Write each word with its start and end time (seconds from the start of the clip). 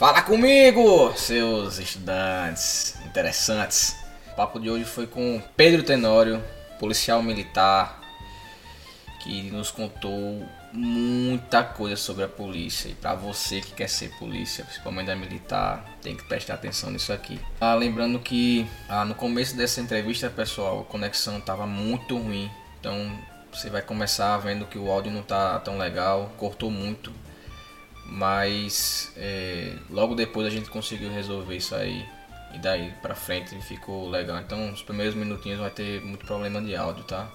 Fala 0.00 0.22
comigo, 0.22 1.12
seus 1.14 1.78
estudantes 1.78 2.96
interessantes. 3.04 3.94
O 4.32 4.34
papo 4.34 4.58
de 4.58 4.70
hoje 4.70 4.86
foi 4.86 5.06
com 5.06 5.42
Pedro 5.54 5.82
Tenório, 5.82 6.42
policial 6.78 7.22
militar, 7.22 8.00
que 9.22 9.50
nos 9.50 9.70
contou 9.70 10.42
muita 10.72 11.62
coisa 11.62 11.96
sobre 11.96 12.24
a 12.24 12.28
polícia. 12.28 12.88
E 12.88 12.94
para 12.94 13.14
você 13.14 13.60
que 13.60 13.72
quer 13.72 13.90
ser 13.90 14.08
polícia, 14.12 14.64
principalmente 14.64 15.10
a 15.10 15.14
militar, 15.16 15.84
tem 16.00 16.16
que 16.16 16.24
prestar 16.24 16.54
atenção 16.54 16.90
nisso 16.90 17.12
aqui. 17.12 17.38
Ah, 17.60 17.74
lembrando 17.74 18.18
que 18.18 18.66
ah, 18.88 19.04
no 19.04 19.14
começo 19.14 19.54
dessa 19.54 19.82
entrevista, 19.82 20.30
pessoal, 20.30 20.80
a 20.80 20.84
conexão 20.84 21.36
estava 21.36 21.66
muito 21.66 22.16
ruim. 22.16 22.50
Então 22.80 23.12
você 23.52 23.68
vai 23.68 23.82
começar 23.82 24.38
vendo 24.38 24.64
que 24.64 24.78
o 24.78 24.90
áudio 24.90 25.12
não 25.12 25.22
tá 25.22 25.60
tão 25.60 25.76
legal, 25.76 26.32
cortou 26.38 26.70
muito. 26.70 27.12
Mas 28.10 29.12
é, 29.16 29.76
logo 29.88 30.14
depois 30.14 30.46
a 30.46 30.50
gente 30.50 30.68
conseguiu 30.68 31.10
resolver 31.10 31.56
isso 31.56 31.74
aí. 31.74 32.04
E 32.52 32.58
daí 32.58 32.92
pra 33.00 33.14
frente 33.14 33.58
ficou 33.62 34.10
legal. 34.10 34.38
Então 34.40 34.72
os 34.72 34.82
primeiros 34.82 35.14
minutinhos 35.14 35.60
vai 35.60 35.70
ter 35.70 36.02
muito 36.02 36.26
problema 36.26 36.60
de 36.60 36.74
áudio, 36.74 37.04
tá? 37.04 37.30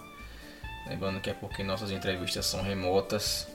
Lembrando 0.88 1.22
que 1.22 1.30
é 1.30 1.34
porque 1.34 1.64
nossas 1.64 1.90
entrevistas 1.92 2.46
são 2.46 2.62
remotas 2.62 3.48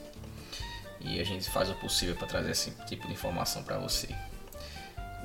e 0.99 1.19
a 1.19 1.23
gente 1.23 1.49
faz 1.49 1.69
o 1.69 1.75
possível 1.75 2.15
para 2.15 2.27
trazer 2.27 2.51
esse 2.51 2.71
tipo 2.85 3.07
de 3.07 3.13
informação 3.13 3.63
para 3.63 3.77
você. 3.77 4.09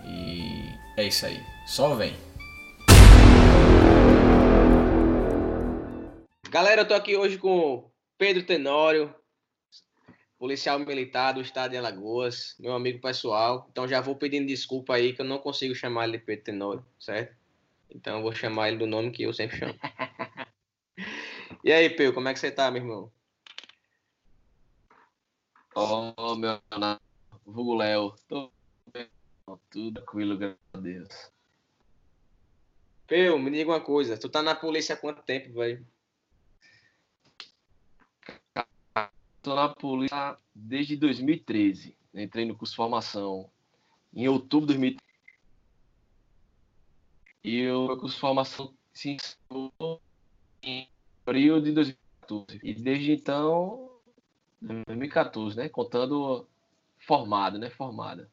E 0.05 0.71
é 0.97 1.05
isso 1.05 1.27
aí. 1.27 1.43
Só 1.67 1.95
vem. 1.95 2.15
Galera, 6.51 6.83
eu 6.83 6.89
tô 6.89 6.95
aqui 6.95 7.17
hoje 7.17 7.39
com 7.39 7.91
Pedro 8.17 8.43
Tenório, 8.45 9.15
policial 10.39 10.79
militar 10.79 11.33
do 11.33 11.41
estado 11.41 11.73
de 11.73 11.77
Alagoas, 11.77 12.55
meu 12.59 12.75
amigo 12.75 13.01
pessoal. 13.01 13.67
Então 13.71 13.89
já 13.89 14.01
vou 14.01 14.17
pedindo 14.17 14.47
desculpa 14.47 14.95
aí 14.95 15.13
que 15.13 15.21
eu 15.21 15.27
não 15.27 15.39
consigo 15.39 15.75
chamar 15.75 16.05
ele 16.05 16.19
de 16.19 16.25
Pedro 16.25 16.45
Tenório, 16.45 16.87
certo? 16.99 17.35
Então 17.91 18.17
eu 18.17 18.23
vou 18.23 18.33
chamar 18.33 18.69
ele 18.69 18.79
do 18.79 18.87
nome 18.87 19.11
que 19.11 19.23
eu 19.23 19.33
sempre 19.33 19.59
chamo. 19.59 19.75
e 21.65 21.73
aí, 21.73 21.89
Pedro, 21.91 22.15
como 22.15 22.29
é 22.29 22.35
que 22.35 22.39
você 22.39 22.51
tá, 22.51 22.71
meu 22.71 22.83
irmão? 22.83 23.13
Oh, 25.75 26.35
meu 26.35 26.61
Vulgo 27.45 27.75
Léo. 27.75 28.15
Tô 28.29 28.51
bem, 28.93 29.09
tudo 29.71 29.95
tranquilo, 30.01 30.37
graças 30.37 30.59
a 30.73 30.79
Deus. 30.79 31.33
Peu, 33.07 33.39
me 33.39 33.51
diga 33.51 33.71
uma 33.71 33.81
coisa, 33.81 34.19
tu 34.19 34.29
tá 34.29 34.43
na 34.43 34.55
polícia 34.55 34.95
há 34.95 34.99
quanto 34.99 35.23
tempo, 35.23 35.53
velho? 35.53 35.87
Estou 39.47 39.55
na 39.55 39.69
polícia 39.69 40.37
desde 40.53 40.97
2013. 40.97 41.97
Entrei 42.13 42.45
no 42.45 42.57
curso 42.57 42.73
de 42.73 42.77
formação 42.79 43.49
em 44.13 44.27
outubro 44.27 44.67
de 44.67 44.73
2013. 44.73 45.01
E 47.45 47.71
o 47.71 47.97
curso 47.97 48.17
de 48.17 48.21
formação 48.21 48.75
se 48.93 49.11
encerrou 49.11 50.03
em 50.61 50.89
abril 51.25 51.61
de 51.61 51.71
2014. 51.71 52.61
E 52.61 52.75
desde 52.75 53.13
então, 53.13 53.89
2014, 54.61 55.57
né? 55.57 55.69
Contando 55.69 56.45
formado, 56.99 57.57
né? 57.57 57.71
Formada. 57.71 58.29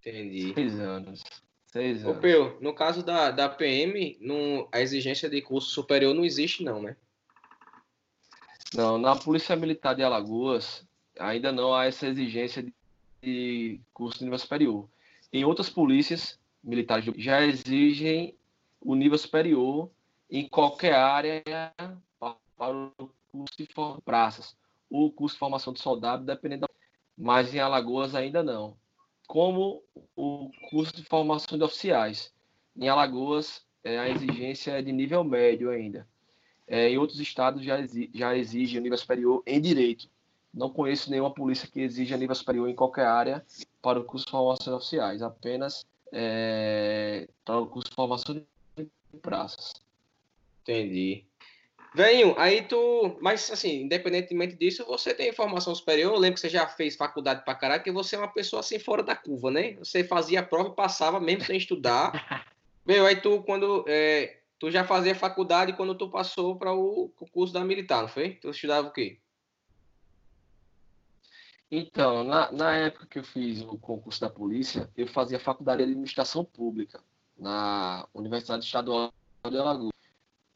Entendi. 0.00 0.52
Seis 0.52 0.78
anos. 0.78 1.22
Seis 1.68 2.04
Ô, 2.04 2.10
anos. 2.10 2.20
Peu, 2.20 2.58
no 2.60 2.74
caso 2.74 3.02
da, 3.02 3.30
da 3.30 3.48
PM, 3.48 4.18
não, 4.20 4.68
a 4.70 4.82
exigência 4.82 5.30
de 5.30 5.40
curso 5.40 5.70
superior 5.70 6.12
não 6.12 6.26
existe, 6.26 6.62
não, 6.62 6.82
né? 6.82 6.94
Não, 8.74 8.98
na 8.98 9.16
Polícia 9.16 9.56
Militar 9.56 9.94
de 9.94 10.02
Alagoas 10.02 10.86
ainda 11.18 11.50
não 11.50 11.74
há 11.74 11.86
essa 11.86 12.06
exigência 12.06 12.64
de 13.20 13.80
curso 13.92 14.18
de 14.18 14.24
nível 14.24 14.38
superior. 14.38 14.88
Em 15.32 15.44
outras 15.44 15.68
polícias 15.68 16.38
militares 16.62 17.04
já 17.16 17.42
exigem 17.42 18.34
o 18.80 18.94
nível 18.94 19.18
superior 19.18 19.90
em 20.30 20.48
qualquer 20.48 20.94
área 20.94 21.42
para 22.56 22.92
o 22.98 23.10
curso 23.32 23.56
de 23.58 23.68
praças, 24.04 24.56
o 24.88 25.10
curso 25.10 25.34
de 25.34 25.40
formação 25.40 25.72
de 25.72 25.80
soldado, 25.80 26.24
dependendo 26.24 26.62
da... 26.62 26.68
Mas 27.16 27.54
em 27.54 27.58
Alagoas 27.58 28.14
ainda 28.14 28.42
não. 28.42 28.76
Como 29.26 29.82
o 30.16 30.50
curso 30.70 30.94
de 30.94 31.04
formação 31.04 31.58
de 31.58 31.64
oficiais. 31.64 32.32
Em 32.76 32.88
Alagoas, 32.88 33.64
é, 33.84 33.98
a 33.98 34.08
exigência 34.08 34.72
é 34.72 34.82
de 34.82 34.92
nível 34.92 35.22
médio 35.22 35.70
ainda. 35.70 36.08
É, 36.70 36.88
em 36.88 36.96
outros 36.96 37.18
estados 37.18 37.64
já, 37.64 37.80
exi 37.80 38.08
já 38.14 38.36
exige 38.36 38.78
o 38.78 38.80
nível 38.80 38.96
superior 38.96 39.42
em 39.44 39.60
direito. 39.60 40.08
Não 40.54 40.70
conheço 40.70 41.10
nenhuma 41.10 41.34
polícia 41.34 41.68
que 41.68 41.80
exija 41.80 42.16
nível 42.16 42.34
superior 42.34 42.68
em 42.68 42.74
qualquer 42.76 43.06
área 43.06 43.44
para 43.82 43.98
o 43.98 44.04
curso 44.04 44.26
de 44.26 44.30
formação 44.30 44.72
de 44.72 44.78
oficiais, 44.78 45.20
apenas 45.20 45.84
é, 46.12 47.28
para 47.44 47.58
o 47.58 47.66
curso 47.66 47.90
de 47.90 47.96
formação 47.96 48.34
de 48.36 48.86
praças. 49.20 49.72
Entendi. 50.62 51.24
Venho, 51.92 52.38
aí 52.38 52.62
tu. 52.62 53.18
Mas 53.20 53.50
assim, 53.50 53.82
independentemente 53.82 54.54
disso, 54.54 54.84
você 54.86 55.12
tem 55.12 55.32
formação 55.32 55.74
superior. 55.74 56.14
Eu 56.14 56.20
lembro 56.20 56.34
que 56.34 56.40
você 56.40 56.48
já 56.48 56.68
fez 56.68 56.94
faculdade 56.94 57.44
pra 57.44 57.56
caralho, 57.56 57.82
que 57.82 57.90
você 57.90 58.14
é 58.14 58.18
uma 58.18 58.32
pessoa 58.32 58.60
assim 58.60 58.78
fora 58.78 59.02
da 59.02 59.16
curva, 59.16 59.50
né? 59.50 59.72
Você 59.80 60.04
fazia 60.04 60.38
a 60.38 60.44
prova 60.44 60.68
e 60.68 60.76
passava 60.76 61.18
mesmo 61.18 61.44
sem 61.44 61.56
estudar. 61.56 62.12
Meu, 62.86 63.04
aí 63.06 63.20
tu, 63.20 63.42
quando. 63.42 63.84
é, 63.88 64.39
tu 64.60 64.70
já 64.70 64.84
fazia 64.84 65.14
faculdade 65.14 65.72
quando 65.72 65.96
tu 65.96 66.08
passou 66.08 66.54
para 66.56 66.72
o 66.72 67.12
o 67.18 67.26
curso 67.30 67.52
da 67.52 67.64
militar, 67.64 68.02
não 68.02 68.08
foi? 68.08 68.34
Tu 68.34 68.50
estudava 68.50 68.86
o 68.86 68.92
quê? 68.92 69.18
Então, 71.70 72.24
na, 72.24 72.52
na 72.52 72.76
época 72.76 73.06
que 73.06 73.18
eu 73.18 73.24
fiz 73.24 73.62
o 73.62 73.78
concurso 73.78 74.20
da 74.20 74.28
polícia, 74.28 74.90
eu 74.96 75.06
fazia 75.06 75.40
faculdade 75.40 75.78
de 75.78 75.84
administração 75.84 76.44
pública 76.44 77.02
na 77.38 78.06
Universidade 78.12 78.64
Estadual 78.64 79.12
de 79.48 79.56
Alagoas. 79.56 79.92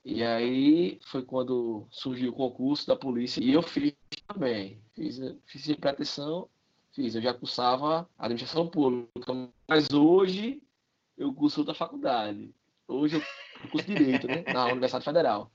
E 0.05 0.23
aí 0.23 1.01
foi 1.07 1.23
quando 1.23 1.87
surgiu 1.91 2.31
o 2.31 2.35
concurso 2.35 2.87
da 2.87 2.97
polícia 2.97 3.43
e 3.43 3.53
eu 3.53 3.63
fiz 3.63 3.95
também. 4.27 4.83
Fiz, 4.93 5.19
fiz 5.47 5.65
sem 5.65 5.77
pretensão, 5.77 6.49
fiz. 6.93 7.15
Eu 7.15 7.23
já 7.23 7.33
cursava 7.33 8.09
administração 8.19 8.69
pública, 8.69 9.33
mas 9.69 9.91
hoje 9.91 10.63
eu 11.17 11.33
curso 11.33 11.61
outra 11.61 11.75
faculdade. 11.75 12.53
Hoje 12.87 13.17
eu 13.17 13.23
curso 13.71 13.87
direito, 13.87 14.29
né? 14.29 14.45
Na 14.53 14.69
Universidade 14.69 15.05
Federal. 15.05 15.51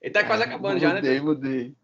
Ele 0.00 0.12
tá 0.12 0.24
quase 0.24 0.42
Ah, 0.42 0.46
acabando 0.46 0.78
já, 0.78 0.88
né? 0.94 1.00
Mudei, 1.00 1.20
mudei. 1.20 1.74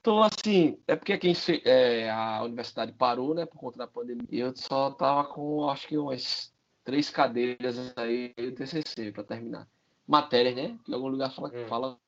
Então, 0.00 0.22
assim, 0.22 0.78
é 0.86 0.96
porque 0.96 1.34
se- 1.34 1.62
é, 1.64 2.10
a 2.10 2.42
universidade 2.42 2.92
parou, 2.92 3.34
né, 3.34 3.44
por 3.44 3.58
conta 3.58 3.78
da 3.78 3.86
pandemia. 3.86 4.26
Eu 4.30 4.56
só 4.56 4.90
tava 4.92 5.24
com, 5.24 5.68
acho 5.68 5.86
que 5.86 5.98
umas 5.98 6.52
três 6.84 7.10
cadeiras 7.10 7.92
aí 7.96 8.32
do 8.34 8.52
TCC 8.52 9.12
para 9.12 9.24
terminar. 9.24 9.68
Matérias, 10.06 10.54
né? 10.56 10.78
Que 10.84 10.92
em 10.92 10.94
algum 10.94 11.08
lugar 11.08 11.30
fala, 11.34 11.48
Hum. 11.54 11.66
fala. 11.68 11.98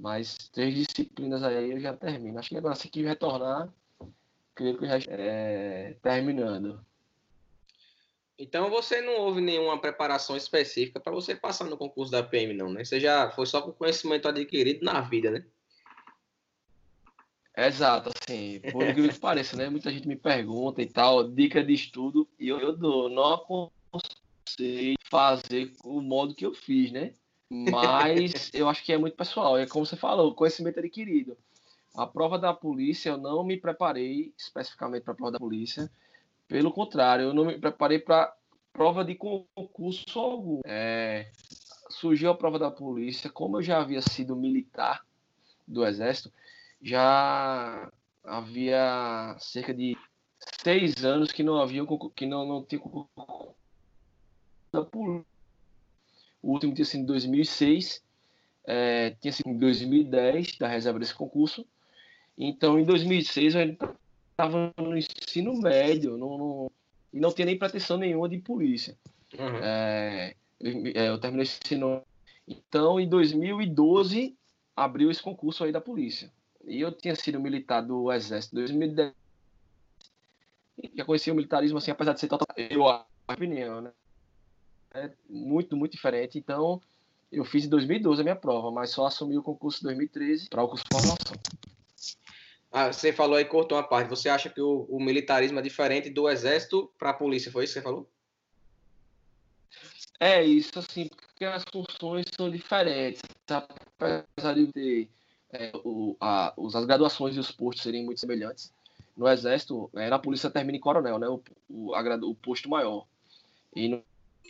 Mas 0.00 0.36
três 0.52 0.74
disciplinas 0.74 1.42
aí 1.42 1.72
eu 1.72 1.80
já 1.80 1.96
termino. 1.96 2.38
Acho 2.38 2.50
que 2.50 2.58
agora, 2.58 2.74
se 2.74 2.88
que 2.90 3.02
retornar, 3.02 3.72
creio 4.54 4.76
que 4.76 4.86
já 4.86 4.98
é, 5.08 5.96
terminando. 6.02 6.84
Então 8.38 8.70
você 8.70 9.00
não 9.00 9.16
houve 9.16 9.40
nenhuma 9.40 9.80
preparação 9.80 10.36
específica 10.36 11.00
para 11.00 11.12
você 11.12 11.34
passar 11.34 11.64
no 11.64 11.76
concurso 11.76 12.12
da 12.12 12.22
PM, 12.22 12.54
não, 12.54 12.70
né? 12.70 12.84
Você 12.84 13.00
já 13.00 13.30
foi 13.32 13.46
só 13.46 13.60
com 13.60 13.72
conhecimento 13.72 14.28
adquirido 14.28 14.84
na 14.84 15.00
vida, 15.00 15.30
né? 15.30 15.44
Exato, 17.56 18.10
assim, 18.10 18.60
por 18.70 18.86
incrível 18.86 19.12
que 19.12 19.18
pareça, 19.18 19.56
né? 19.56 19.68
Muita 19.68 19.90
gente 19.90 20.06
me 20.06 20.14
pergunta 20.14 20.80
e 20.80 20.86
tal, 20.86 21.28
dica 21.28 21.64
de 21.64 21.74
estudo, 21.74 22.28
e 22.38 22.48
eu, 22.48 22.60
eu 22.60 22.76
dou, 22.76 23.08
não 23.08 23.34
aconselho 23.34 24.96
fazer 25.10 25.72
o 25.82 26.00
modo 26.00 26.36
que 26.36 26.46
eu 26.46 26.54
fiz, 26.54 26.92
né? 26.92 27.14
Mas 27.50 28.50
eu 28.54 28.68
acho 28.68 28.84
que 28.84 28.92
é 28.92 28.98
muito 28.98 29.16
pessoal, 29.16 29.58
é 29.58 29.66
como 29.66 29.84
você 29.84 29.96
falou, 29.96 30.32
conhecimento 30.32 30.78
adquirido. 30.78 31.36
A 31.96 32.06
prova 32.06 32.38
da 32.38 32.54
polícia, 32.54 33.10
eu 33.10 33.18
não 33.18 33.42
me 33.42 33.56
preparei 33.56 34.32
especificamente 34.38 35.02
para 35.02 35.14
a 35.14 35.16
prova 35.16 35.32
da 35.32 35.40
polícia, 35.40 35.90
pelo 36.48 36.72
contrário, 36.72 37.26
eu 37.26 37.34
não 37.34 37.44
me 37.44 37.58
preparei 37.58 37.98
para 37.98 38.34
prova 38.72 39.04
de 39.04 39.14
concurso 39.14 40.18
algum. 40.18 40.60
É, 40.64 41.30
surgiu 41.90 42.30
a 42.30 42.34
prova 42.34 42.58
da 42.58 42.70
polícia, 42.70 43.30
como 43.30 43.58
eu 43.58 43.62
já 43.62 43.78
havia 43.78 44.00
sido 44.00 44.34
militar 44.34 45.04
do 45.66 45.84
Exército, 45.84 46.32
já 46.82 47.90
havia 48.24 49.36
cerca 49.38 49.74
de 49.74 49.96
seis 50.62 51.04
anos 51.04 51.30
que 51.30 51.42
não 51.42 51.60
havia 51.60 51.84
que 52.14 52.24
não, 52.24 52.46
não 52.46 52.64
tinha 52.64 52.80
concurso 52.80 53.54
da 54.72 54.82
polícia. 54.82 55.26
O 56.42 56.52
último 56.52 56.72
tinha 56.72 56.84
sido 56.84 57.02
em 57.02 57.06
2006, 57.06 58.02
é, 58.64 59.10
tinha 59.20 59.32
sido 59.32 59.50
em 59.50 59.58
2010 59.58 60.56
da 60.56 60.68
reserva 60.68 60.98
desse 60.98 61.14
concurso. 61.14 61.66
Então, 62.36 62.78
em 62.78 62.84
2006 62.84 63.54
eu 63.54 63.60
ainda 63.60 63.96
estava 64.38 64.72
no 64.78 64.96
ensino 64.96 65.60
médio, 65.60 66.16
não, 66.16 66.38
não- 66.38 66.70
e 67.12 67.18
não 67.18 67.32
tinha 67.32 67.46
nem 67.46 67.58
pretensão 67.58 67.96
nenhuma 67.96 68.28
de 68.28 68.38
polícia. 68.38 68.96
Uhum. 69.36 69.56
É, 69.60 70.34
eu, 70.60 70.86
é, 70.94 71.08
eu 71.08 71.18
terminei 71.18 71.42
esse 71.42 71.58
ensino. 71.64 72.02
Então, 72.46 73.00
em 73.00 73.08
2012, 73.08 74.36
abriu 74.76 75.10
esse 75.10 75.22
concurso 75.22 75.64
aí 75.64 75.72
da 75.72 75.80
polícia. 75.80 76.32
E 76.64 76.80
eu 76.80 76.92
tinha 76.92 77.16
sido 77.16 77.40
militar 77.40 77.80
do 77.80 78.12
Exército 78.12 78.54
em 78.54 78.58
2010. 78.60 79.12
já 80.94 81.04
conhecia 81.04 81.32
o 81.32 81.36
militarismo, 81.36 81.78
assim, 81.78 81.90
apesar 81.90 82.12
de 82.12 82.20
ser 82.20 82.28
total, 82.28 82.46
eu, 82.56 82.86
a 82.86 83.04
opinião, 83.28 83.80
né? 83.80 83.92
É 84.94 85.10
muito, 85.28 85.76
muito 85.76 85.92
diferente. 85.92 86.38
Então, 86.38 86.80
eu 87.32 87.44
fiz 87.44 87.64
em 87.64 87.68
2012 87.68 88.20
a 88.20 88.24
minha 88.24 88.36
prova, 88.36 88.70
mas 88.70 88.90
só 88.90 89.06
assumi 89.06 89.36
o 89.36 89.42
concurso 89.42 89.80
em 89.80 89.84
2013 89.84 90.48
para 90.48 90.62
o 90.62 90.68
curso 90.68 90.84
de 90.84 90.96
formação. 90.96 91.36
Ah, 92.70 92.92
você 92.92 93.12
falou 93.12 93.36
aí, 93.36 93.44
cortou 93.44 93.78
uma 93.78 93.84
parte. 93.84 94.10
Você 94.10 94.28
acha 94.28 94.50
que 94.50 94.60
o, 94.60 94.86
o 94.90 95.00
militarismo 95.00 95.58
é 95.58 95.62
diferente 95.62 96.10
do 96.10 96.28
exército 96.28 96.90
para 96.98 97.10
a 97.10 97.14
polícia? 97.14 97.50
Foi 97.50 97.64
isso 97.64 97.74
que 97.74 97.80
você 97.80 97.84
falou? 97.84 98.08
É 100.20 100.42
isso, 100.44 100.78
assim, 100.78 101.08
porque 101.08 101.44
as 101.44 101.64
funções 101.72 102.26
são 102.36 102.50
diferentes. 102.50 103.22
Apesar 103.48 104.54
de 104.54 104.66
ter 104.72 105.08
é, 105.50 105.70
o, 105.84 106.16
a, 106.20 106.52
as 106.74 106.84
graduações 106.84 107.36
e 107.36 107.40
os 107.40 107.50
postos 107.50 107.82
serem 107.82 108.04
muito 108.04 108.20
semelhantes, 108.20 108.72
no 109.16 109.28
Exército, 109.28 109.90
é, 109.94 110.10
na 110.10 110.18
polícia 110.18 110.50
termina 110.50 110.76
em 110.76 110.80
coronel, 110.80 111.18
né? 111.18 111.28
O, 111.28 111.42
o, 111.68 111.94
a, 111.94 112.00
o 112.16 112.34
posto 112.34 112.68
maior. 112.68 113.06
E, 113.74 113.88
no, 113.88 114.02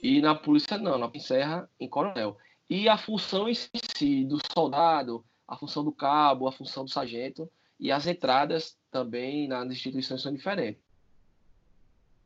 e 0.02 0.20
na 0.20 0.34
polícia 0.34 0.76
não, 0.76 0.98
na 0.98 1.10
encerra 1.14 1.68
em 1.78 1.88
coronel. 1.88 2.36
E 2.68 2.88
a 2.88 2.98
função 2.98 3.48
em 3.48 3.54
si, 3.54 4.24
do 4.24 4.38
soldado, 4.52 5.24
a 5.46 5.56
função 5.56 5.84
do 5.84 5.92
cabo, 5.92 6.46
a 6.46 6.52
função 6.52 6.84
do 6.84 6.90
sargento, 6.90 7.50
e 7.78 7.92
as 7.92 8.06
entradas 8.06 8.76
também 8.90 9.46
nas 9.46 9.70
instituições 9.70 10.22
são 10.22 10.32
diferentes. 10.32 10.82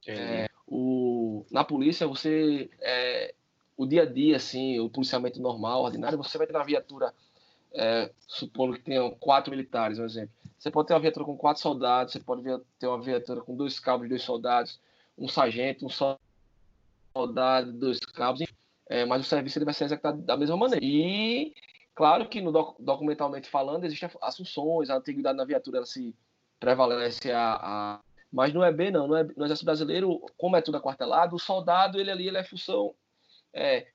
É, 0.07 0.49
o, 0.67 1.45
na 1.51 1.65
polícia, 1.65 2.07
você. 2.07 2.71
É, 2.81 3.35
o 3.77 3.87
dia 3.87 4.03
a 4.03 4.07
dia, 4.07 4.37
assim, 4.37 4.79
o 4.79 4.89
policiamento 4.89 5.41
normal, 5.41 5.83
ordinário, 5.83 6.19
você 6.19 6.37
vai 6.39 6.47
ter 6.47 6.53
na 6.53 6.63
viatura, 6.63 7.13
é, 7.73 8.11
supondo 8.27 8.75
que 8.75 8.83
tenham 8.83 9.11
quatro 9.13 9.51
militares, 9.51 9.99
um 9.99 10.05
exemplo. 10.05 10.35
Você 10.59 10.71
pode 10.71 10.89
ter 10.89 10.95
uma 10.95 11.01
viatura 11.01 11.25
com 11.25 11.37
quatro 11.37 11.63
soldados, 11.63 12.13
você 12.13 12.21
pode 12.21 12.43
ter 12.79 12.87
uma 12.87 13.01
viatura 13.01 13.41
com 13.41 13.57
dois 13.57 13.81
cabos, 13.81 14.09
dois 14.09 14.23
soldados, 14.23 14.79
um 15.19 15.27
sargento, 15.27 15.87
um 15.87 15.89
soldado, 17.15 17.73
dois 17.73 17.99
cabos, 17.99 18.43
é, 18.89 19.05
mas 19.05 19.23
o 19.23 19.29
serviço 19.29 19.59
ele 19.59 19.65
vai 19.65 19.75
ser 19.75 19.85
executado 19.85 20.21
da 20.23 20.37
mesma 20.37 20.57
maneira. 20.57 20.85
E 20.85 21.55
claro 21.95 22.29
que 22.29 22.41
no 22.41 22.53
doc, 22.53 22.77
documentalmente 22.79 23.49
falando, 23.49 23.85
existem 23.85 24.11
as 24.21 24.37
funções, 24.37 24.91
a 24.91 24.97
antiguidade 24.97 25.37
na 25.37 25.45
viatura 25.45 25.79
ela 25.79 25.87
se 25.87 26.15
prevalece 26.59 27.31
a, 27.31 27.55
a 27.55 28.01
mas 28.33 28.53
no 28.55 28.65
EB 28.65 28.91
não, 28.91 29.07
no, 29.07 29.17
EB, 29.17 29.35
no 29.37 29.45
Exército 29.45 29.67
Brasileiro, 29.67 30.21
como 30.39 30.57
é 30.57 30.63
tudo 30.63 30.77
aquartelado, 30.79 31.37
o 31.37 31.39
soldado 31.39 32.01
ele 32.01 32.11
ali 32.11 32.29
ele 32.29 32.39
é 32.39 32.45
função 32.45 32.95
é, 33.53 33.87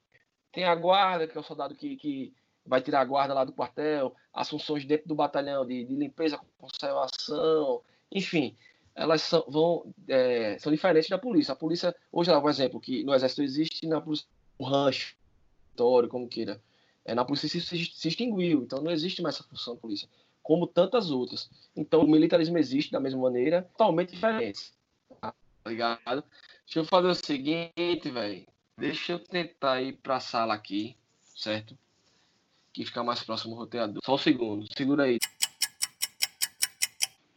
tem 0.52 0.66
a 0.66 0.76
guarda, 0.76 1.28
que 1.28 1.38
é 1.38 1.42
o 1.42 1.44
soldado 1.44 1.76
que, 1.76 1.96
que 1.96 2.34
vai 2.66 2.82
tirar 2.82 3.02
a 3.02 3.06
guarda 3.06 3.34
lá 3.34 3.44
do 3.44 3.54
quartel, 3.54 4.14
as 4.34 4.50
funções 4.50 4.86
dentro 4.86 5.08
do 5.08 5.16
batalhão 5.16 5.66
de, 5.66 5.84
de 5.86 5.96
limpeza, 5.96 6.40
conservação, 6.58 7.82
enfim, 8.12 8.56
elas 8.96 9.22
são, 9.22 9.44
vão, 9.48 9.94
é, 10.08 10.58
são 10.60 10.72
diferentes 10.72 11.10
da 11.10 11.18
polícia. 11.18 11.54
A 11.54 11.56
polícia, 11.56 11.96
hoje, 12.12 12.32
por 12.42 12.50
exemplo, 12.50 12.80
que 12.80 13.04
no 13.04 13.14
Exército 13.14 13.42
existe, 13.42 13.88
na 13.88 14.02
polícia, 14.02 14.28
o 14.58 14.66
rancho, 14.66 15.16
como 16.10 16.28
queira, 16.28 16.60
é, 17.08 17.16
na 17.16 17.24
polícia 17.24 17.48
se, 17.48 17.62
se, 17.62 18.08
extinguiu, 18.08 18.64
então 18.64 18.82
não 18.82 18.92
existe 18.92 19.22
mais 19.22 19.36
essa 19.36 19.46
função 19.46 19.76
da 19.76 19.80
polícia, 19.80 20.10
como 20.44 20.68
tantas 20.68 21.10
outras. 21.10 21.50
Então 21.74 22.02
o 22.02 22.08
militarismo 22.08 22.58
existe 22.58 22.92
da 22.92 23.00
mesma 23.00 23.22
maneira, 23.22 23.62
totalmente 23.62 24.12
diferente. 24.12 24.74
Tá 25.22 25.34
ligado? 25.66 26.24
Deixa 26.66 26.80
eu 26.80 26.86
fazer 26.86 27.08
o 27.08 27.16
seguinte, 27.16 28.12
velho. 28.12 28.46
Deixa 28.78 29.14
eu 29.14 29.20
tentar 29.20 29.82
ir 29.82 29.94
para 29.94 30.18
a 30.18 30.20
sala 30.20 30.54
aqui, 30.54 30.98
certo? 31.34 31.78
Que 32.74 32.86
fica 32.86 33.02
mais 33.04 33.24
próximo 33.24 33.56
do 33.56 33.62
roteador. 33.62 34.02
Só 34.06 34.16
um 34.16 34.18
segundo, 34.18 34.68
segura 34.76 35.04
aí. 35.04 35.18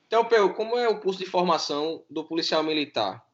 Então, 0.09 0.25
Peu, 0.25 0.53
como 0.55 0.77
é 0.77 0.89
o 0.89 1.01
curso 1.01 1.21
de 1.21 1.27
formação 1.27 2.05
do 2.11 2.25
policial 2.25 2.65
militar? 2.65 3.25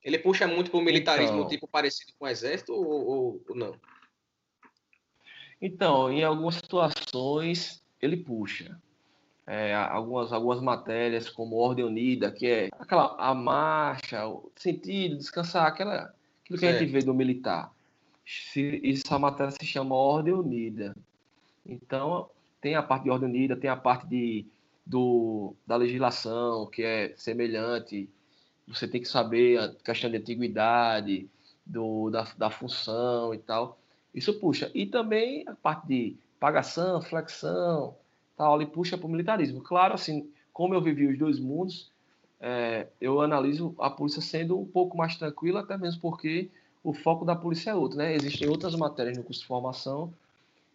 Ele 0.00 0.16
puxa 0.16 0.46
muito 0.46 0.70
para 0.70 0.78
o 0.78 0.82
militarismo 0.82 1.38
então, 1.38 1.48
tipo 1.48 1.66
parecido 1.66 2.12
com 2.16 2.24
o 2.24 2.28
exército 2.28 2.72
ou, 2.72 2.86
ou, 2.86 3.44
ou 3.48 3.56
não? 3.56 3.74
Então, 5.60 6.10
em 6.10 6.22
algumas 6.22 6.56
situações 6.56 7.82
ele 8.00 8.16
puxa. 8.16 8.78
É, 9.46 9.74
algumas, 9.74 10.32
algumas 10.32 10.60
matérias 10.60 11.28
como 11.28 11.56
Ordem 11.56 11.84
Unida, 11.84 12.32
que 12.32 12.46
é 12.46 12.68
aquela 12.72 13.14
a 13.18 13.34
marcha, 13.34 14.26
o 14.26 14.50
sentido, 14.56 15.18
descansar, 15.18 15.66
aquela 15.66 16.14
Aquilo 16.44 16.58
que 16.58 16.66
certo. 16.66 16.76
a 16.76 16.80
gente 16.80 16.92
vê 16.92 17.00
do 17.00 17.14
militar. 17.14 17.72
Se, 18.26 18.80
essa 18.84 19.18
matéria 19.18 19.50
se 19.50 19.64
chama 19.64 19.94
Ordem 19.94 20.34
Unida. 20.34 20.94
Então, 21.64 22.28
tem 22.60 22.74
a 22.74 22.82
parte 22.82 23.04
de 23.04 23.10
Ordem 23.10 23.28
Unida, 23.30 23.56
tem 23.56 23.70
a 23.70 23.76
parte 23.76 24.06
de, 24.06 24.46
do, 24.84 25.54
da 25.66 25.76
legislação, 25.76 26.66
que 26.66 26.82
é 26.82 27.14
semelhante. 27.16 28.10
Você 28.68 28.86
tem 28.86 29.00
que 29.00 29.08
saber 29.08 29.58
a 29.58 29.68
questão 29.70 30.10
de 30.10 30.18
antiguidade, 30.18 31.28
do, 31.64 32.10
da, 32.10 32.24
da 32.36 32.50
função 32.50 33.32
e 33.32 33.38
tal. 33.38 33.78
Isso 34.14 34.38
puxa. 34.40 34.70
E 34.74 34.86
também 34.86 35.44
a 35.48 35.54
parte 35.54 35.86
de 35.88 36.18
pagação, 36.38 37.02
flexão, 37.02 37.98
tal, 38.36 38.60
ele 38.60 38.70
puxa 38.70 38.96
para 38.98 39.06
o 39.06 39.10
militarismo. 39.10 39.62
Claro, 39.62 39.94
assim, 39.94 40.32
como 40.52 40.74
eu 40.74 40.82
vivi 40.82 41.06
os 41.06 41.18
dois 41.18 41.40
mundos, 41.40 41.92
é, 42.40 42.88
eu 43.00 43.20
analiso 43.20 43.74
a 43.78 43.90
polícia 43.90 44.20
sendo 44.22 44.58
um 44.60 44.66
pouco 44.66 44.96
mais 44.96 45.16
tranquila, 45.16 45.60
até 45.60 45.76
mesmo 45.78 46.00
porque 46.00 46.52
o 46.82 46.92
foco 46.94 47.24
da 47.24 47.34
polícia 47.36 47.70
é 47.70 47.74
outro, 47.74 47.98
né? 47.98 48.14
Existem 48.14 48.46
outras 48.48 48.74
matérias 48.76 49.16
no 49.16 49.24
curso 49.24 49.40
de 49.40 49.46
formação 49.46 50.14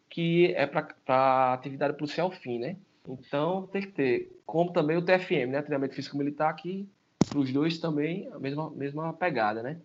que 0.09 0.53
é 0.56 0.65
para 0.68 1.53
atividade 1.53 1.97
policial 1.97 2.31
fim, 2.31 2.59
né? 2.59 2.77
Então 3.07 3.68
tem 3.68 3.81
que 3.81 3.92
ter, 3.92 4.42
como 4.45 4.71
também 4.74 4.97
o 4.97 5.06
TFM, 5.06 5.51
né? 5.51 5.62
Treinamento 5.62 5.95
Físico 5.95 6.18
Militar, 6.18 6.53
que 6.56 6.92
para 7.27 7.39
os 7.39 7.51
dois 7.53 7.80
também 7.80 8.27
a 8.31 8.39
mesma, 8.39 8.69
mesma 8.71 9.13
pegada, 9.13 9.62
né? 9.63 9.81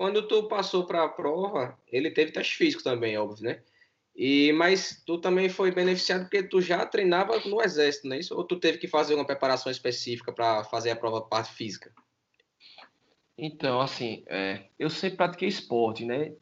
Quando 0.00 0.26
tu 0.26 0.44
passou 0.44 0.86
para 0.86 1.04
a 1.04 1.08
prova, 1.10 1.78
ele 1.92 2.10
teve 2.10 2.32
teste 2.32 2.56
físico 2.56 2.82
também, 2.82 3.18
óbvio, 3.18 3.44
né? 3.44 3.60
E, 4.16 4.50
mas 4.52 5.02
tu 5.04 5.18
também 5.18 5.50
foi 5.50 5.70
beneficiado 5.70 6.22
porque 6.22 6.42
tu 6.42 6.58
já 6.58 6.86
treinava 6.86 7.38
no 7.40 7.60
exército, 7.60 8.08
não 8.08 8.16
é 8.16 8.20
isso? 8.20 8.34
Ou 8.34 8.42
tu 8.42 8.58
teve 8.58 8.78
que 8.78 8.88
fazer 8.88 9.14
uma 9.14 9.26
preparação 9.26 9.70
específica 9.70 10.32
para 10.32 10.64
fazer 10.64 10.88
a 10.88 10.96
prova 10.96 11.20
parte 11.20 11.52
física? 11.52 11.92
Então, 13.36 13.78
assim, 13.78 14.24
é, 14.26 14.62
eu 14.78 14.88
sempre 14.88 15.18
pratiquei 15.18 15.48
esporte, 15.48 16.06
né? 16.06 16.32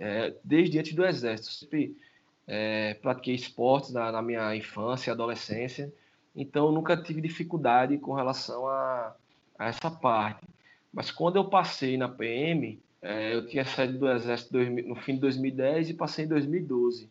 É, 0.00 0.34
desde 0.42 0.80
antes 0.80 0.92
do 0.92 1.06
exército. 1.06 1.52
Sempre 1.52 1.96
é, 2.44 2.94
pratiquei 2.94 3.36
esportes 3.36 3.92
na, 3.92 4.10
na, 4.10 4.20
minha 4.20 4.56
infância 4.56 5.12
adolescência. 5.12 5.94
Então, 6.34 6.72
nunca 6.72 6.96
tive 6.96 7.20
dificuldade 7.20 7.98
com 7.98 8.14
relação 8.14 8.66
a, 8.66 9.14
a 9.56 9.68
essa 9.68 9.92
parte. 9.92 10.44
Mas 10.92 11.10
quando 11.10 11.36
eu 11.36 11.44
passei 11.44 11.96
na 11.96 12.08
PM, 12.08 12.80
é, 13.00 13.34
eu 13.34 13.46
tinha 13.46 13.64
saído 13.64 13.98
do 13.98 14.10
Exército 14.10 14.58
no 14.58 14.96
fim 14.96 15.14
de 15.14 15.20
2010 15.20 15.90
e 15.90 15.94
passei 15.94 16.24
em 16.24 16.28
2012. 16.28 17.08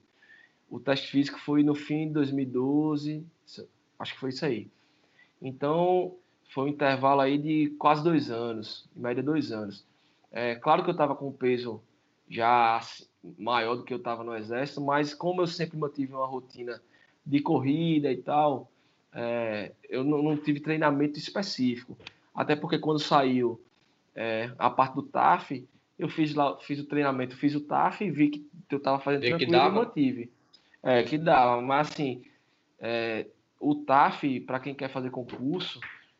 O 0.70 0.80
teste 0.80 1.10
físico 1.10 1.40
foi 1.40 1.64
no 1.64 1.74
fim 1.74 2.08
de 2.08 2.14
2012, 2.14 3.26
acho 3.98 4.14
que 4.14 4.20
foi 4.20 4.30
isso 4.30 4.46
aí. 4.46 4.68
Então, 5.42 6.16
foi 6.54 6.66
um 6.66 6.68
intervalo 6.68 7.22
aí 7.22 7.38
de 7.38 7.76
quase 7.80 8.04
dois 8.04 8.30
anos, 8.30 8.88
em 8.96 9.00
média 9.00 9.24
dois 9.24 9.52
anos. 9.52 9.86
É, 10.32 10.56
claro 10.56 10.84
que 10.84 10.90
eu 10.90 10.94
estava 10.94 11.16
com 11.16 11.32
peso 11.32 11.82
já 12.30 12.80
maior 13.38 13.76
do 13.76 13.84
que 13.84 13.94
eu 13.94 13.98
estava 13.98 14.24
no 14.24 14.36
Exército, 14.36 14.80
mas 14.80 15.14
como 15.14 15.42
eu 15.42 15.48
sempre 15.48 15.78
mantive 15.78 16.14
uma 16.14 16.28
rotina 16.28 16.80
de 17.26 17.42
corrida 17.42 18.12
e 18.12 18.18
tal, 18.18 18.70
é, 19.14 19.72
eu 19.90 20.04
não, 20.04 20.22
não, 20.22 20.38
tive 20.38 20.60
treinamento 20.60 21.18
específico. 21.18 21.98
Até 22.34 22.56
porque 22.56 22.78
quando 22.78 23.00
saiu 23.00 23.60
é, 24.20 24.52
a 24.60 24.70
parte 24.70 24.96
do 24.96 25.04
TAF, 25.04 25.66
eu 25.98 26.10
fiz 26.10 26.34
lá, 26.34 26.58
fiz 26.58 26.78
o 26.78 26.86
treinamento, 26.86 27.38
fiz 27.38 27.56
o 27.56 27.62
TAF 27.62 28.04
e 28.04 28.12
vi 28.12 28.28
que 28.28 28.46
eu 28.70 28.78
estava 28.78 29.00
fazendo 29.00 29.24
e 29.24 29.30
tranquilo 29.30 29.56
e 29.56 29.72
mantive. 29.72 30.32
É, 30.84 31.04
que 31.04 31.18
dava, 31.18 31.62
mas 31.62 31.90
assim, 31.90 32.22
é, 32.80 33.28
o 33.58 33.76
TAF, 33.76 34.42
para 34.42 34.60
quem 34.60 34.76
quer 34.76 34.90
fazer 34.90 35.10
concurso, 35.10 35.80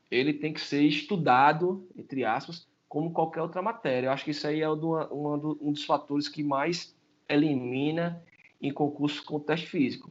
ele 0.10 0.34
tem 0.34 0.54
que 0.54 0.62
ser 0.62 0.82
estudado, 0.84 1.86
entre 1.94 2.24
aspas, 2.24 2.66
como 2.88 3.12
qualquer 3.12 3.42
outra 3.42 3.62
matéria. 3.62 4.08
Eu 4.08 4.12
acho 4.14 4.24
que 4.24 4.32
isso 4.32 4.48
aí 4.48 4.62
é 4.62 4.70
um, 4.70 5.58
um 5.62 5.74
dos 5.74 5.84
fatores 5.84 6.30
que 6.30 6.42
mais 6.42 6.96
elimina 7.28 8.24
em 8.62 8.72
concurso 8.72 9.26
com 9.26 9.42
teste 9.42 9.68
físico. 9.68 10.10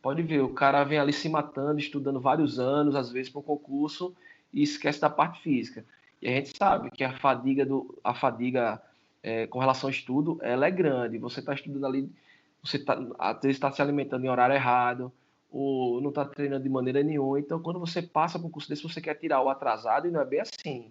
Pode 0.00 0.22
ver, 0.22 0.40
o 0.40 0.50
cara 0.50 0.84
vem 0.84 0.98
ali 0.98 1.12
se 1.12 1.28
matando, 1.28 1.80
estudando 1.80 2.20
vários 2.20 2.60
anos, 2.60 2.94
às 2.94 3.10
vezes, 3.10 3.28
para 3.28 3.40
um 3.40 3.44
concurso, 3.44 4.14
e 4.52 4.62
esquece 4.62 5.00
da 5.00 5.10
parte 5.10 5.42
física. 5.42 5.84
E 6.24 6.28
a 6.30 6.36
gente 6.36 6.56
sabe 6.56 6.90
que 6.90 7.04
a 7.04 7.12
fadiga, 7.18 7.66
do, 7.66 7.98
a 8.02 8.14
fadiga 8.14 8.80
é, 9.22 9.46
com 9.46 9.58
relação 9.58 9.88
ao 9.88 9.92
estudo, 9.92 10.38
ela 10.40 10.66
é 10.66 10.70
grande. 10.70 11.18
Você 11.18 11.40
está 11.40 11.52
estudando 11.52 11.84
ali, 11.84 12.10
você 12.62 12.78
tá, 12.78 12.94
às 13.18 13.42
vezes 13.42 13.56
está 13.58 13.70
se 13.70 13.82
alimentando 13.82 14.24
em 14.24 14.30
horário 14.30 14.54
errado, 14.54 15.12
ou 15.50 16.00
não 16.00 16.08
está 16.08 16.24
treinando 16.24 16.62
de 16.62 16.70
maneira 16.70 17.02
nenhuma. 17.02 17.38
Então, 17.38 17.60
quando 17.60 17.78
você 17.78 18.00
passa 18.00 18.38
para 18.38 18.48
um 18.48 18.50
curso 18.50 18.70
desse, 18.70 18.82
você 18.82 19.02
quer 19.02 19.16
tirar 19.16 19.42
o 19.42 19.50
atrasado, 19.50 20.08
e 20.08 20.10
não 20.10 20.18
é 20.18 20.24
bem 20.24 20.40
assim. 20.40 20.90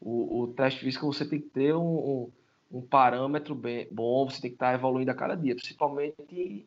O, 0.00 0.40
o 0.42 0.46
teste 0.48 0.80
físico, 0.80 1.06
você 1.06 1.24
tem 1.24 1.40
que 1.40 1.48
ter 1.48 1.72
um, 1.76 1.80
um, 1.80 2.78
um 2.78 2.82
parâmetro 2.82 3.54
bem, 3.54 3.86
bom, 3.88 4.28
você 4.28 4.40
tem 4.40 4.50
que 4.50 4.56
estar 4.56 4.70
tá 4.70 4.74
evoluindo 4.74 5.12
a 5.12 5.14
cada 5.14 5.36
dia, 5.36 5.54
principalmente 5.54 6.66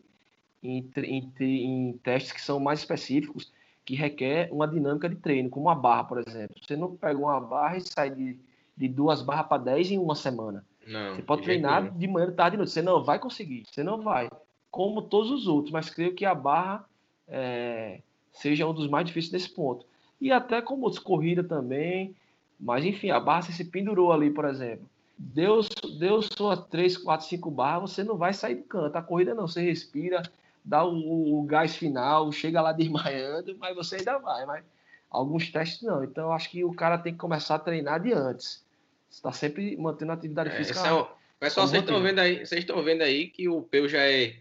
em, 0.63 0.89
em, 0.95 1.31
em 1.37 1.99
testes 2.01 2.31
que 2.31 2.41
são 2.41 2.61
mais 2.61 2.79
específicos 2.79 3.51
que 3.85 3.95
requer 3.95 4.49
uma 4.51 4.67
dinâmica 4.67 5.09
de 5.09 5.15
treino, 5.15 5.49
como 5.49 5.69
a 5.69 5.75
barra, 5.75 6.05
por 6.05 6.23
exemplo. 6.25 6.55
Você 6.61 6.75
não 6.75 6.95
pega 6.95 7.19
uma 7.19 7.39
barra 7.39 7.77
e 7.77 7.81
sai 7.81 8.09
de, 8.09 8.39
de 8.75 8.87
duas 8.87 9.21
barras 9.21 9.47
para 9.47 9.63
dez 9.63 9.91
em 9.91 9.97
uma 9.97 10.15
semana. 10.15 10.65
Não, 10.87 11.15
você 11.15 11.21
pode 11.21 11.43
treinar 11.43 11.91
de 11.91 12.07
manhã, 12.07 12.27
de 12.27 12.33
tarde 12.33 12.55
e 12.55 12.57
noite. 12.57 12.71
Você 12.71 12.81
não 12.81 13.03
vai 13.03 13.19
conseguir. 13.19 13.63
Você 13.69 13.83
não 13.83 14.01
vai. 14.01 14.29
Como 14.71 15.01
todos 15.01 15.31
os 15.31 15.47
outros, 15.47 15.71
mas 15.71 15.89
creio 15.89 16.15
que 16.15 16.25
a 16.25 16.33
barra 16.33 16.85
é, 17.27 18.01
seja 18.31 18.67
um 18.67 18.73
dos 18.73 18.89
mais 18.89 19.05
difíceis 19.05 19.31
nesse 19.31 19.49
ponto. 19.49 19.85
E 20.19 20.31
até 20.31 20.61
como 20.61 20.83
outros, 20.83 21.01
corrida 21.01 21.43
também. 21.43 22.15
Mas 22.59 22.85
enfim, 22.85 23.11
a 23.11 23.19
barra 23.19 23.43
você 23.43 23.51
se 23.51 23.65
pendurou 23.65 24.11
ali, 24.11 24.29
por 24.29 24.45
exemplo. 24.45 24.87
Deu, 25.17 25.61
deu 25.99 26.21
sua 26.21 26.57
3, 26.57 26.97
4, 26.97 27.27
5 27.27 27.51
barras, 27.51 27.91
você 27.91 28.03
não 28.03 28.17
vai 28.17 28.33
sair 28.33 28.55
do 28.55 28.63
canto. 28.63 28.95
A 28.95 29.01
corrida 29.01 29.35
não, 29.35 29.47
você 29.47 29.61
respira, 29.61 30.23
dá 30.63 30.83
o, 30.83 31.39
o 31.39 31.43
gás 31.43 31.75
final, 31.75 32.31
chega 32.31 32.61
lá 32.61 32.71
desmaiando, 32.71 33.55
mas 33.59 33.75
você 33.75 33.97
ainda 33.97 34.17
vai. 34.19 34.45
Mas 34.45 34.63
alguns 35.09 35.51
testes 35.51 35.81
não. 35.81 36.03
Então 36.03 36.25
eu 36.25 36.31
acho 36.31 36.49
que 36.49 36.63
o 36.63 36.73
cara 36.73 36.97
tem 36.97 37.13
que 37.13 37.19
começar 37.19 37.55
a 37.55 37.59
treinar 37.59 38.01
de 38.01 38.13
antes. 38.13 38.63
Está 39.09 39.31
sempre 39.31 39.77
mantendo 39.77 40.11
a 40.11 40.15
atividade 40.15 40.49
é, 40.49 40.55
física. 40.55 40.79
É 40.79 40.93
o... 40.93 41.07
Pessoal, 41.39 41.67
vocês 41.67 41.81
estão 41.81 42.01
vendo 42.01 42.19
aí, 42.19 42.45
vocês 42.45 42.61
estão 42.61 42.81
vendo 42.81 43.01
aí 43.01 43.27
que 43.27 43.49
o 43.49 43.61
Peu 43.61 43.89
já 43.89 43.99
é, 43.99 44.37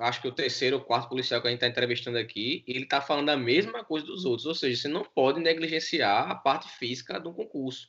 acho 0.00 0.20
que 0.20 0.28
o 0.28 0.32
terceiro 0.32 0.76
ou 0.76 0.82
quarto 0.82 1.08
policial 1.08 1.40
que 1.40 1.46
a 1.46 1.50
gente 1.50 1.58
está 1.58 1.68
entrevistando 1.68 2.18
aqui, 2.18 2.64
e 2.66 2.72
ele 2.72 2.84
está 2.84 3.00
falando 3.00 3.30
a 3.30 3.36
mesma 3.36 3.84
coisa 3.84 4.04
dos 4.06 4.24
outros, 4.24 4.46
ou 4.46 4.54
seja, 4.54 4.82
você 4.82 4.88
não 4.88 5.04
pode 5.04 5.40
negligenciar 5.40 6.30
a 6.30 6.34
parte 6.34 6.68
física 6.68 7.18
do 7.18 7.32
concurso. 7.32 7.88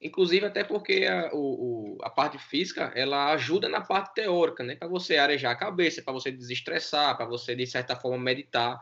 Inclusive 0.00 0.46
até 0.46 0.62
porque 0.62 1.06
a, 1.06 1.30
o, 1.32 1.98
a 2.02 2.10
parte 2.10 2.38
física 2.38 2.92
ela 2.94 3.32
ajuda 3.32 3.68
na 3.68 3.80
parte 3.80 4.14
teórica, 4.14 4.62
né? 4.62 4.76
Para 4.76 4.88
você 4.88 5.16
arejar 5.16 5.52
a 5.52 5.56
cabeça, 5.56 6.02
para 6.02 6.12
você 6.12 6.30
desestressar, 6.30 7.16
para 7.16 7.24
você 7.24 7.56
de 7.56 7.66
certa 7.66 7.96
forma 7.96 8.18
meditar. 8.18 8.78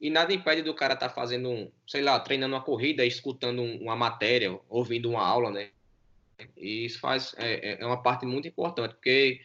E 0.00 0.08
nada 0.08 0.32
impede 0.32 0.62
do 0.62 0.74
cara 0.74 0.94
estar 0.94 1.08
tá 1.08 1.14
fazendo, 1.14 1.50
um, 1.50 1.70
sei 1.86 2.02
lá, 2.02 2.18
treinando 2.18 2.54
uma 2.54 2.62
corrida, 2.62 3.04
escutando 3.04 3.62
uma 3.62 3.94
matéria, 3.94 4.58
ouvindo 4.68 5.10
uma 5.10 5.24
aula, 5.24 5.50
né? 5.50 5.70
E 6.56 6.86
isso 6.86 6.98
faz 6.98 7.34
é, 7.38 7.72
é, 7.72 7.82
é 7.82 7.86
uma 7.86 8.02
parte 8.02 8.26
muito 8.26 8.48
importante, 8.48 8.94
porque 8.94 9.40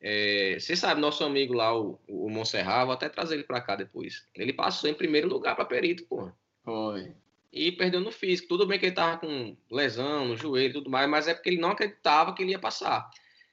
é, 0.00 0.58
você 0.58 0.74
sabe, 0.74 1.00
nosso 1.00 1.24
amigo 1.24 1.52
lá, 1.52 1.78
o, 1.78 2.00
o 2.08 2.28
Monserrat, 2.30 2.86
vou 2.86 2.94
até 2.94 3.08
trazer 3.08 3.34
ele 3.34 3.44
para 3.44 3.60
cá 3.60 3.76
depois. 3.76 4.26
Ele 4.34 4.52
passou 4.52 4.88
em 4.88 4.94
primeiro 4.94 5.28
lugar 5.28 5.54
para 5.54 5.64
perito, 5.64 6.04
porra. 6.06 6.34
Foi 6.64 7.14
e 7.54 7.70
perdeu 7.70 8.00
no 8.00 8.10
físico. 8.10 8.48
Tudo 8.48 8.66
bem 8.66 8.80
que 8.80 8.86
ele 8.86 8.94
tava 8.94 9.18
com 9.18 9.56
lesão 9.70 10.26
no 10.26 10.36
joelho 10.36 10.70
e 10.70 10.72
tudo 10.72 10.90
mais, 10.90 11.08
mas 11.08 11.28
é 11.28 11.34
porque 11.34 11.50
ele 11.50 11.60
não 11.60 11.70
acreditava 11.70 12.34
que 12.34 12.42
ele 12.42 12.50
ia 12.50 12.58
passar. 12.58 13.08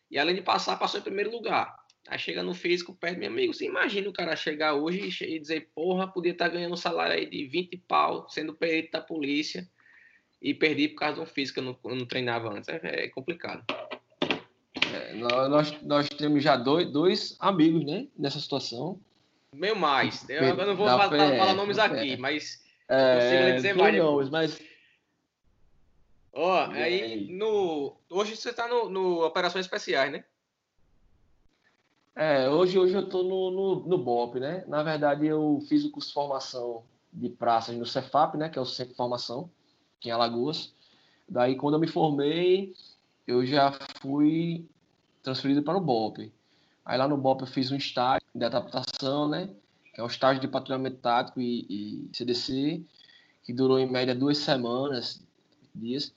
E 0.10 0.18
além 0.18 0.34
de 0.34 0.42
passar, 0.42 0.76
passou 0.78 1.00
em 1.00 1.04
primeiro 1.04 1.30
lugar. 1.30 1.80
Aí 2.08 2.18
chega 2.18 2.42
no 2.42 2.56
físico, 2.56 2.96
perde 2.96 3.20
meu 3.20 3.30
amigo. 3.30 3.54
Você 3.54 3.66
imagina 3.66 4.10
o 4.10 4.14
cara 4.14 4.36
chegar 4.36 4.74
hoje 4.74 5.24
e 5.24 5.40
dizer, 5.40 5.70
porra, 5.76 6.08
podia 6.08 6.32
estar 6.32 6.50
tá 6.50 6.56
ganhando 6.56 6.74
um 6.74 6.78
salário 6.78 7.14
aí 7.14 7.30
de 7.30 7.46
20 7.46 7.78
pau, 7.88 8.28
sendo 8.28 8.56
perito 8.56 8.94
da 8.94 9.02
polícia, 9.02 9.70
e 10.42 10.52
perdi 10.52 10.88
por 10.88 10.96
causa 10.96 11.16
de 11.16 11.22
um 11.22 11.26
físico 11.28 11.60
eu 11.60 11.64
não, 11.64 11.80
eu 11.86 11.96
não 11.96 12.06
treinava 12.08 12.52
antes. 12.52 12.68
É, 12.70 13.06
é 13.06 13.08
complicado. 13.08 13.64
É, 14.94 15.14
nós, 15.14 15.80
nós 15.84 16.10
temos 16.10 16.44
já 16.44 16.58
dois, 16.58 16.92
dois 16.92 17.38
amigos, 17.40 17.86
né, 17.86 18.08
nessa 18.18 18.40
situação. 18.40 19.00
Meio 19.54 19.76
mais. 19.76 20.28
Eu, 20.28 20.42
eu 20.42 20.56
não 20.56 20.76
vou 20.76 20.88
falar, 20.88 21.08
falar, 21.08 21.54
nomes 21.54 21.78
aqui, 21.78 22.18
mas 22.18 22.61
é, 22.92 23.56
dizer 23.56 23.76
mais 23.76 23.96
knows, 23.96 24.30
mas. 24.30 24.62
Ó, 26.34 26.68
oh, 26.68 26.72
aí, 26.72 27.02
aí 27.02 27.32
no. 27.32 27.96
Hoje 28.10 28.36
você 28.36 28.54
tá 28.54 28.68
no, 28.68 28.90
no 28.90 29.26
Operações 29.26 29.66
Especiais, 29.66 30.12
né? 30.12 30.24
É, 32.16 32.50
hoje, 32.50 32.78
hoje 32.78 32.94
eu 32.94 33.08
tô 33.08 33.24
no, 33.24 33.52
no, 33.52 33.88
no 33.88 33.98
BOP, 33.98 34.40
né? 34.40 34.66
Na 34.68 34.84
verdade, 34.84 35.26
eu 35.26 35.64
fiz 35.70 35.86
o 35.86 35.92
curso 35.92 36.10
de 36.10 36.14
formação 36.14 36.84
de 37.12 37.30
praças 37.30 37.76
no 37.76 37.86
Cefap, 37.86 38.38
né? 38.38 38.50
Que 38.50 38.60
é 38.60 38.62
o 38.62 38.66
Centro 38.66 38.92
de 38.92 38.98
Formação, 38.98 39.50
aqui 39.98 40.10
em 40.10 40.12
Alagoas. 40.12 40.74
Daí, 41.28 41.56
quando 41.56 41.76
eu 41.76 41.80
me 41.80 41.88
formei, 41.88 42.74
eu 43.26 43.46
já 43.46 43.72
fui 44.02 44.68
transferido 45.24 45.64
para 45.64 45.78
o 45.78 45.82
BOP. 45.82 46.32
Aí 46.84 46.98
lá 46.98 47.08
no 47.08 47.18
BOP 47.18 47.42
eu 47.42 47.48
fiz 47.48 47.72
um 47.72 47.78
estágio 47.78 48.28
de 48.36 48.44
adaptação, 48.44 49.30
né? 49.30 49.50
É 49.94 50.04
um 50.04 50.08
estágio 50.08 50.42
de 50.42 50.48
patrulhamento 50.48 50.98
tático 50.98 51.40
e, 51.42 51.66
e 51.70 52.10
CDC, 52.16 52.84
que 53.44 53.54
durou 53.54 53.80
em 53.80 53.90
média 53.90 54.16
duas 54.16 54.38
semanas, 54.38 55.22
dias, 55.74 56.14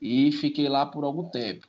e 0.00 0.32
fiquei 0.32 0.68
lá 0.68 0.84
por 0.84 1.04
algum 1.04 1.28
tempo. 1.28 1.66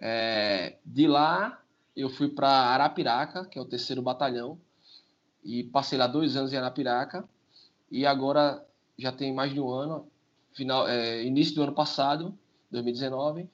É, 0.00 0.78
de 0.84 1.06
lá, 1.06 1.60
eu 1.96 2.08
fui 2.08 2.28
para 2.28 2.48
Arapiraca, 2.48 3.44
que 3.44 3.58
é 3.58 3.62
o 3.62 3.66
terceiro 3.66 4.00
batalhão, 4.00 4.58
e 5.44 5.64
passei 5.64 5.98
lá 5.98 6.06
dois 6.06 6.36
anos 6.36 6.52
em 6.52 6.56
Arapiraca, 6.56 7.28
e 7.90 8.06
agora 8.06 8.64
já 8.98 9.12
tem 9.12 9.32
mais 9.32 9.52
de 9.52 9.60
um 9.60 9.70
ano, 9.70 10.08
final, 10.52 10.88
é, 10.88 11.24
início 11.24 11.54
do 11.54 11.62
ano 11.62 11.72
passado, 11.72 12.36
2019, 12.70 13.48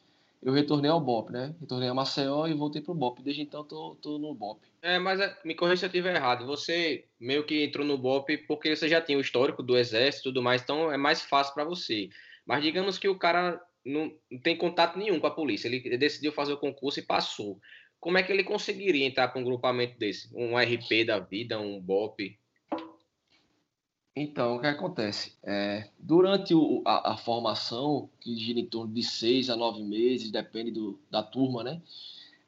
eu 0.44 0.52
retornei 0.52 0.90
ao 0.90 1.00
BOP, 1.00 1.32
né? 1.32 1.54
Retornei 1.58 1.88
a 1.88 1.94
Maceió 1.94 2.46
e 2.46 2.52
voltei 2.52 2.82
pro 2.82 2.94
BOP. 2.94 3.22
Desde 3.22 3.40
então 3.40 3.64
tô, 3.64 3.96
tô 3.96 4.18
no 4.18 4.34
BOP. 4.34 4.60
É, 4.82 4.98
mas 4.98 5.18
é, 5.18 5.34
me 5.42 5.54
corrija 5.54 5.78
se 5.78 5.84
eu 5.86 5.88
estiver 5.88 6.14
errado. 6.14 6.44
Você 6.46 7.06
meio 7.18 7.44
que 7.44 7.64
entrou 7.64 7.84
no 7.84 7.96
BOP 7.96 8.36
porque 8.46 8.76
você 8.76 8.86
já 8.86 9.00
tinha 9.00 9.16
o 9.16 9.22
histórico 9.22 9.62
do 9.62 9.76
exército 9.76 10.28
e 10.28 10.30
tudo 10.30 10.42
mais, 10.42 10.62
então 10.62 10.92
é 10.92 10.98
mais 10.98 11.22
fácil 11.22 11.54
para 11.54 11.64
você. 11.64 12.10
Mas 12.46 12.62
digamos 12.62 12.98
que 12.98 13.08
o 13.08 13.18
cara 13.18 13.58
não, 13.82 14.12
tem 14.42 14.54
contato 14.54 14.98
nenhum 14.98 15.18
com 15.18 15.26
a 15.26 15.34
polícia. 15.34 15.66
Ele 15.66 15.96
decidiu 15.96 16.30
fazer 16.30 16.52
o 16.52 16.58
concurso 16.58 17.00
e 17.00 17.02
passou. 17.02 17.58
Como 17.98 18.18
é 18.18 18.22
que 18.22 18.30
ele 18.30 18.44
conseguiria 18.44 19.06
entrar 19.06 19.28
para 19.28 19.40
um 19.40 19.44
grupamento 19.44 19.98
desse? 19.98 20.28
Um 20.36 20.58
RP 20.58 21.06
da 21.06 21.18
vida, 21.18 21.58
um 21.58 21.80
BOP? 21.80 22.38
Então, 24.16 24.56
o 24.56 24.60
que 24.60 24.66
acontece? 24.68 25.32
É, 25.42 25.88
durante 25.98 26.54
o, 26.54 26.82
a, 26.84 27.14
a, 27.14 27.16
formação, 27.16 28.08
que 28.20 28.36
gira 28.36 28.60
em 28.60 28.66
torno 28.66 28.94
de 28.94 29.02
seis 29.02 29.50
a 29.50 29.56
nove 29.56 29.82
meses, 29.82 30.30
depende 30.30 30.70
do, 30.70 30.96
da 31.10 31.20
turma, 31.20 31.64
né? 31.64 31.82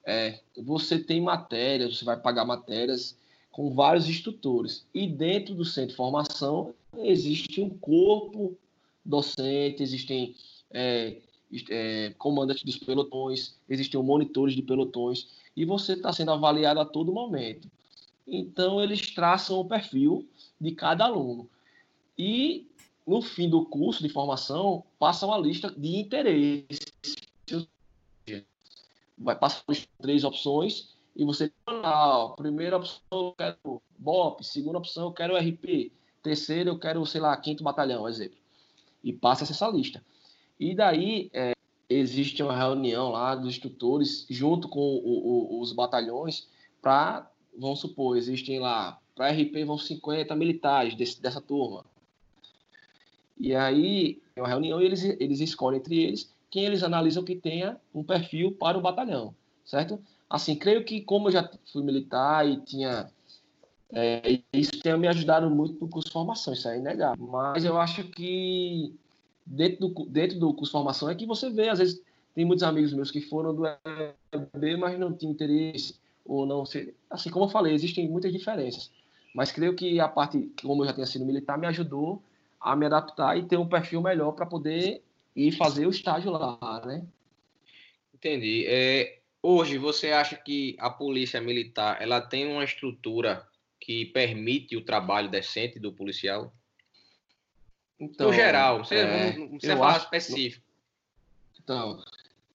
É, 0.04 0.38
você 0.56 0.96
tem 0.96 1.20
matérias, 1.20 1.98
você 1.98 2.04
vai 2.04 2.16
pagar 2.16 2.44
matérias 2.44 3.18
com 3.50 3.74
vários 3.74 4.08
instrutores. 4.08 4.86
E 4.94 5.08
dentro 5.08 5.56
do 5.56 5.64
centro 5.64 5.90
de 5.90 5.96
formação 5.96 6.72
existe 6.98 7.60
um 7.60 7.68
corpo 7.68 8.56
docente, 9.04 9.82
existem 9.82 10.36
é, 10.70 11.16
é, 11.68 12.14
comandantes 12.16 12.62
dos 12.62 12.76
pelotões, 12.76 13.56
existem 13.68 14.00
monitores 14.00 14.54
de 14.54 14.62
pelotões, 14.62 15.26
e 15.56 15.64
você 15.64 15.94
está 15.94 16.12
sendo 16.12 16.30
avaliado 16.30 16.78
a 16.78 16.84
todo 16.84 17.12
momento. 17.12 17.68
Então, 18.24 18.80
eles 18.80 19.12
traçam 19.12 19.58
o 19.58 19.64
perfil 19.64 20.28
de 20.60 20.70
cada 20.72 21.04
aluno. 21.04 21.48
E 22.18 22.66
no 23.06 23.22
fim 23.22 23.48
do 23.48 23.64
curso 23.64 24.02
de 24.02 24.08
formação, 24.08 24.84
passa 24.98 25.26
uma 25.26 25.38
lista 25.38 25.70
de 25.70 25.96
interesses. 25.96 26.78
Vai 29.16 29.36
passar 29.36 29.62
três 29.98 30.24
opções 30.24 30.94
e 31.14 31.24
você 31.24 31.52
ah, 31.66 32.34
primeira 32.36 32.76
opção 32.76 33.00
eu 33.10 33.34
quero 33.38 33.82
BOP, 33.96 34.44
segunda 34.44 34.78
opção 34.78 35.04
eu 35.04 35.12
quero 35.12 35.36
RP, 35.36 35.92
terceira 36.22 36.68
eu 36.68 36.78
quero, 36.78 37.06
sei 37.06 37.20
lá, 37.20 37.34
quinto 37.36 37.64
batalhão, 37.64 38.08
exemplo. 38.08 38.36
E 39.02 39.12
passa 39.12 39.44
essa 39.44 39.68
lista. 39.68 40.04
E 40.58 40.74
daí 40.74 41.30
é, 41.32 41.52
existe 41.88 42.42
uma 42.42 42.56
reunião 42.56 43.10
lá 43.10 43.34
dos 43.34 43.54
instrutores 43.54 44.26
junto 44.28 44.68
com 44.68 44.80
o, 44.80 45.56
o, 45.56 45.60
os 45.60 45.72
batalhões 45.72 46.48
para, 46.82 47.30
vamos 47.56 47.80
supor, 47.80 48.16
existem 48.16 48.58
lá, 48.58 49.00
para 49.14 49.30
RP 49.30 49.64
vão 49.64 49.78
50 49.78 50.34
militares 50.34 50.94
desse, 50.94 51.22
dessa 51.22 51.40
turma, 51.40 51.84
e 53.38 53.54
aí, 53.54 54.20
é 54.34 54.40
uma 54.40 54.48
reunião 54.48 54.80
e 54.80 54.84
eles, 54.84 55.04
eles 55.04 55.40
escolhem 55.40 55.78
entre 55.78 56.02
eles 56.02 56.34
quem 56.50 56.64
eles 56.64 56.82
analisam 56.82 57.24
que 57.24 57.36
tenha 57.36 57.76
um 57.94 58.02
perfil 58.02 58.52
para 58.52 58.78
o 58.78 58.80
batalhão, 58.80 59.34
certo? 59.64 60.00
Assim, 60.28 60.56
creio 60.56 60.84
que 60.84 61.00
como 61.00 61.28
eu 61.28 61.32
já 61.32 61.50
fui 61.72 61.82
militar 61.82 62.48
e 62.48 62.56
tinha... 62.62 63.10
É, 63.92 64.40
isso 64.52 64.80
tem 64.80 64.96
me 64.98 65.06
ajudado 65.06 65.48
muito 65.48 65.78
no 65.80 65.88
curso 65.88 66.08
de 66.08 66.12
formação, 66.12 66.52
isso 66.52 66.68
é 66.68 66.78
inegável. 66.78 67.24
Mas 67.26 67.64
eu 67.64 67.78
acho 67.78 68.04
que 68.04 68.92
dentro 69.44 69.88
do, 69.88 70.06
dentro 70.06 70.38
do 70.38 70.52
curso 70.54 70.70
de 70.70 70.72
formação 70.72 71.08
é 71.08 71.14
que 71.14 71.26
você 71.26 71.50
vê, 71.50 71.68
às 71.68 71.78
vezes, 71.78 72.02
tem 72.34 72.44
muitos 72.44 72.64
amigos 72.64 72.92
meus 72.92 73.10
que 73.10 73.20
foram 73.20 73.54
do 73.54 73.66
EB, 73.66 74.76
mas 74.78 74.98
não 74.98 75.12
tinham 75.12 75.32
interesse, 75.32 75.94
ou 76.24 76.44
não 76.44 76.66
sei. 76.66 76.94
Assim, 77.08 77.30
como 77.30 77.44
eu 77.44 77.50
falei, 77.50 77.74
existem 77.74 78.08
muitas 78.08 78.32
diferenças. 78.32 78.90
Mas 79.34 79.52
creio 79.52 79.76
que 79.76 80.00
a 80.00 80.08
parte, 80.08 80.50
como 80.62 80.82
eu 80.82 80.88
já 80.88 80.94
tinha 80.94 81.06
sido 81.06 81.24
militar, 81.24 81.56
me 81.58 81.66
ajudou 81.66 82.22
a 82.60 82.74
me 82.74 82.86
adaptar 82.86 83.36
e 83.36 83.44
ter 83.44 83.56
um 83.56 83.68
perfil 83.68 84.00
melhor 84.00 84.32
para 84.32 84.46
poder 84.46 85.02
ir 85.34 85.52
fazer 85.52 85.86
o 85.86 85.90
estágio 85.90 86.30
lá, 86.30 86.82
né? 86.84 87.06
Entendi. 88.14 88.64
É, 88.66 89.18
hoje 89.42 89.78
você 89.78 90.10
acha 90.10 90.36
que 90.36 90.76
a 90.78 90.88
polícia 90.88 91.40
militar 91.40 92.00
ela 92.00 92.20
tem 92.20 92.46
uma 92.46 92.64
estrutura 92.64 93.46
que 93.78 94.06
permite 94.06 94.76
o 94.76 94.84
trabalho 94.84 95.30
decente 95.30 95.78
do 95.78 95.92
policial? 95.92 96.52
Então, 98.00 98.28
no 98.28 98.32
geral, 98.32 98.84
você 98.84 98.96
é, 98.96 99.36
não 99.36 99.48
precisa 99.50 99.76
falar 99.76 99.98
específico. 99.98 100.64
Então, 101.62 102.02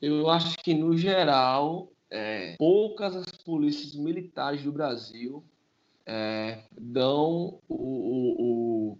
eu 0.01 0.29
acho 0.29 0.57
que 0.57 0.73
no 0.73 0.97
geral, 0.97 1.91
é, 2.09 2.55
poucas 2.57 3.15
as 3.15 3.31
polícias 3.43 3.95
militares 3.95 4.63
do 4.63 4.71
Brasil 4.71 5.43
é, 6.05 6.63
dão 6.71 7.59
o, 7.67 7.75
o, 7.75 8.35
o 8.93 8.99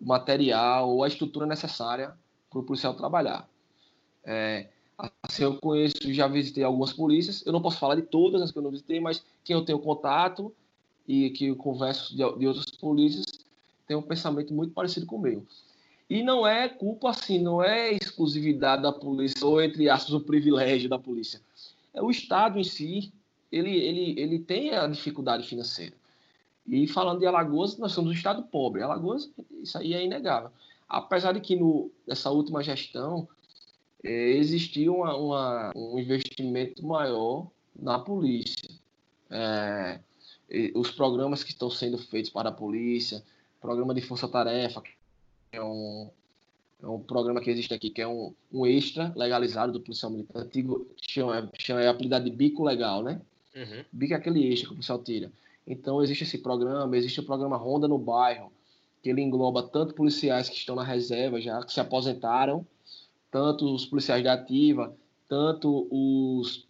material 0.00 0.90
ou 0.90 1.04
a 1.04 1.08
estrutura 1.08 1.46
necessária 1.46 2.14
para 2.48 2.58
o 2.58 2.62
policial 2.62 2.94
trabalhar. 2.94 3.48
É, 4.24 4.68
assim, 5.22 5.44
eu 5.44 5.56
conheço, 5.56 6.12
já 6.12 6.26
visitei 6.26 6.64
algumas 6.64 6.92
polícias, 6.92 7.44
eu 7.46 7.52
não 7.52 7.62
posso 7.62 7.78
falar 7.78 7.94
de 7.94 8.02
todas 8.02 8.42
as 8.42 8.50
que 8.50 8.58
eu 8.58 8.62
não 8.62 8.70
visitei, 8.70 9.00
mas 9.00 9.22
quem 9.44 9.54
eu 9.54 9.64
tenho 9.64 9.78
contato 9.78 10.52
e 11.06 11.30
que 11.30 11.46
eu 11.46 11.56
converso 11.56 12.10
de, 12.10 12.38
de 12.38 12.46
outras 12.46 12.66
polícias 12.72 13.26
tem 13.86 13.96
um 13.96 14.02
pensamento 14.02 14.54
muito 14.54 14.72
parecido 14.72 15.06
com 15.06 15.16
o 15.16 15.20
meu. 15.20 15.44
E 16.08 16.22
não 16.22 16.46
é 16.46 16.68
culpa 16.68 17.10
assim, 17.10 17.38
não 17.38 17.62
é 17.62 17.92
exclusividade 17.92 18.82
da 18.82 18.92
polícia, 18.92 19.46
ou 19.46 19.62
entre 19.62 19.88
aspas, 19.88 20.12
o 20.12 20.20
privilégio 20.20 20.88
da 20.88 20.98
polícia. 20.98 21.40
É 21.94 22.02
o 22.02 22.10
Estado 22.10 22.58
em 22.58 22.64
si, 22.64 23.12
ele, 23.50 23.70
ele, 23.70 24.20
ele 24.20 24.38
tem 24.38 24.70
a 24.74 24.86
dificuldade 24.86 25.46
financeira. 25.46 25.94
E 26.70 26.86
falando 26.86 27.18
de 27.18 27.26
Alagoas, 27.26 27.76
nós 27.78 27.90
somos 27.90 28.12
um 28.12 28.14
Estado 28.14 28.44
pobre. 28.44 28.80
Alagoas, 28.80 29.28
isso 29.60 29.76
aí 29.76 29.92
é 29.92 30.04
inegável. 30.04 30.50
Apesar 30.88 31.32
de 31.32 31.40
que 31.40 31.56
no, 31.56 31.90
nessa 32.06 32.30
última 32.30 32.62
gestão 32.62 33.28
é, 34.04 34.30
existiu 34.36 34.94
uma, 34.94 35.16
uma, 35.16 35.72
um 35.74 35.98
investimento 35.98 36.86
maior 36.86 37.48
na 37.76 37.98
polícia. 37.98 38.70
É, 39.28 39.98
os 40.74 40.92
programas 40.92 41.42
que 41.42 41.50
estão 41.50 41.68
sendo 41.70 41.98
feitos 41.98 42.30
para 42.30 42.50
a 42.50 42.52
polícia, 42.52 43.22
programa 43.60 43.92
de 43.92 44.00
força-tarefa, 44.00 44.80
é 45.50 45.60
um, 45.60 46.08
é 46.80 46.86
um 46.86 47.00
programa 47.00 47.40
que 47.40 47.50
existe 47.50 47.74
aqui, 47.74 47.90
que 47.90 48.00
é 48.00 48.06
um, 48.06 48.32
um 48.52 48.64
extra 48.64 49.12
legalizado 49.16 49.72
do 49.72 49.80
policial 49.80 50.12
militar. 50.12 50.42
Antigo 50.42 50.86
chama, 51.00 51.50
chama 51.58 51.82
é 51.82 51.88
apelidado 51.88 52.24
de 52.24 52.30
bico 52.30 52.64
legal, 52.64 53.02
né? 53.02 53.20
Uhum. 53.56 53.84
Bico 53.90 54.14
é 54.14 54.16
aquele 54.16 54.46
extra 54.46 54.68
que 54.68 54.72
o 54.72 54.76
policial 54.76 55.02
tira. 55.02 55.32
Então 55.70 56.02
existe 56.02 56.24
esse 56.24 56.38
programa, 56.38 56.96
existe 56.96 57.20
o 57.20 57.24
programa 57.24 57.56
Ronda 57.56 57.86
no 57.86 57.98
Bairro, 57.98 58.52
que 59.02 59.08
ele 59.08 59.22
engloba 59.22 59.62
tanto 59.62 59.94
policiais 59.94 60.48
que 60.48 60.56
estão 60.56 60.74
na 60.74 60.82
reserva 60.82 61.40
já, 61.40 61.62
que 61.64 61.72
se 61.72 61.80
aposentaram, 61.80 62.66
tanto 63.30 63.72
os 63.72 63.86
policiais 63.86 64.22
da 64.22 64.34
ativa, 64.34 64.94
tanto 65.28 65.86
os, 65.90 66.66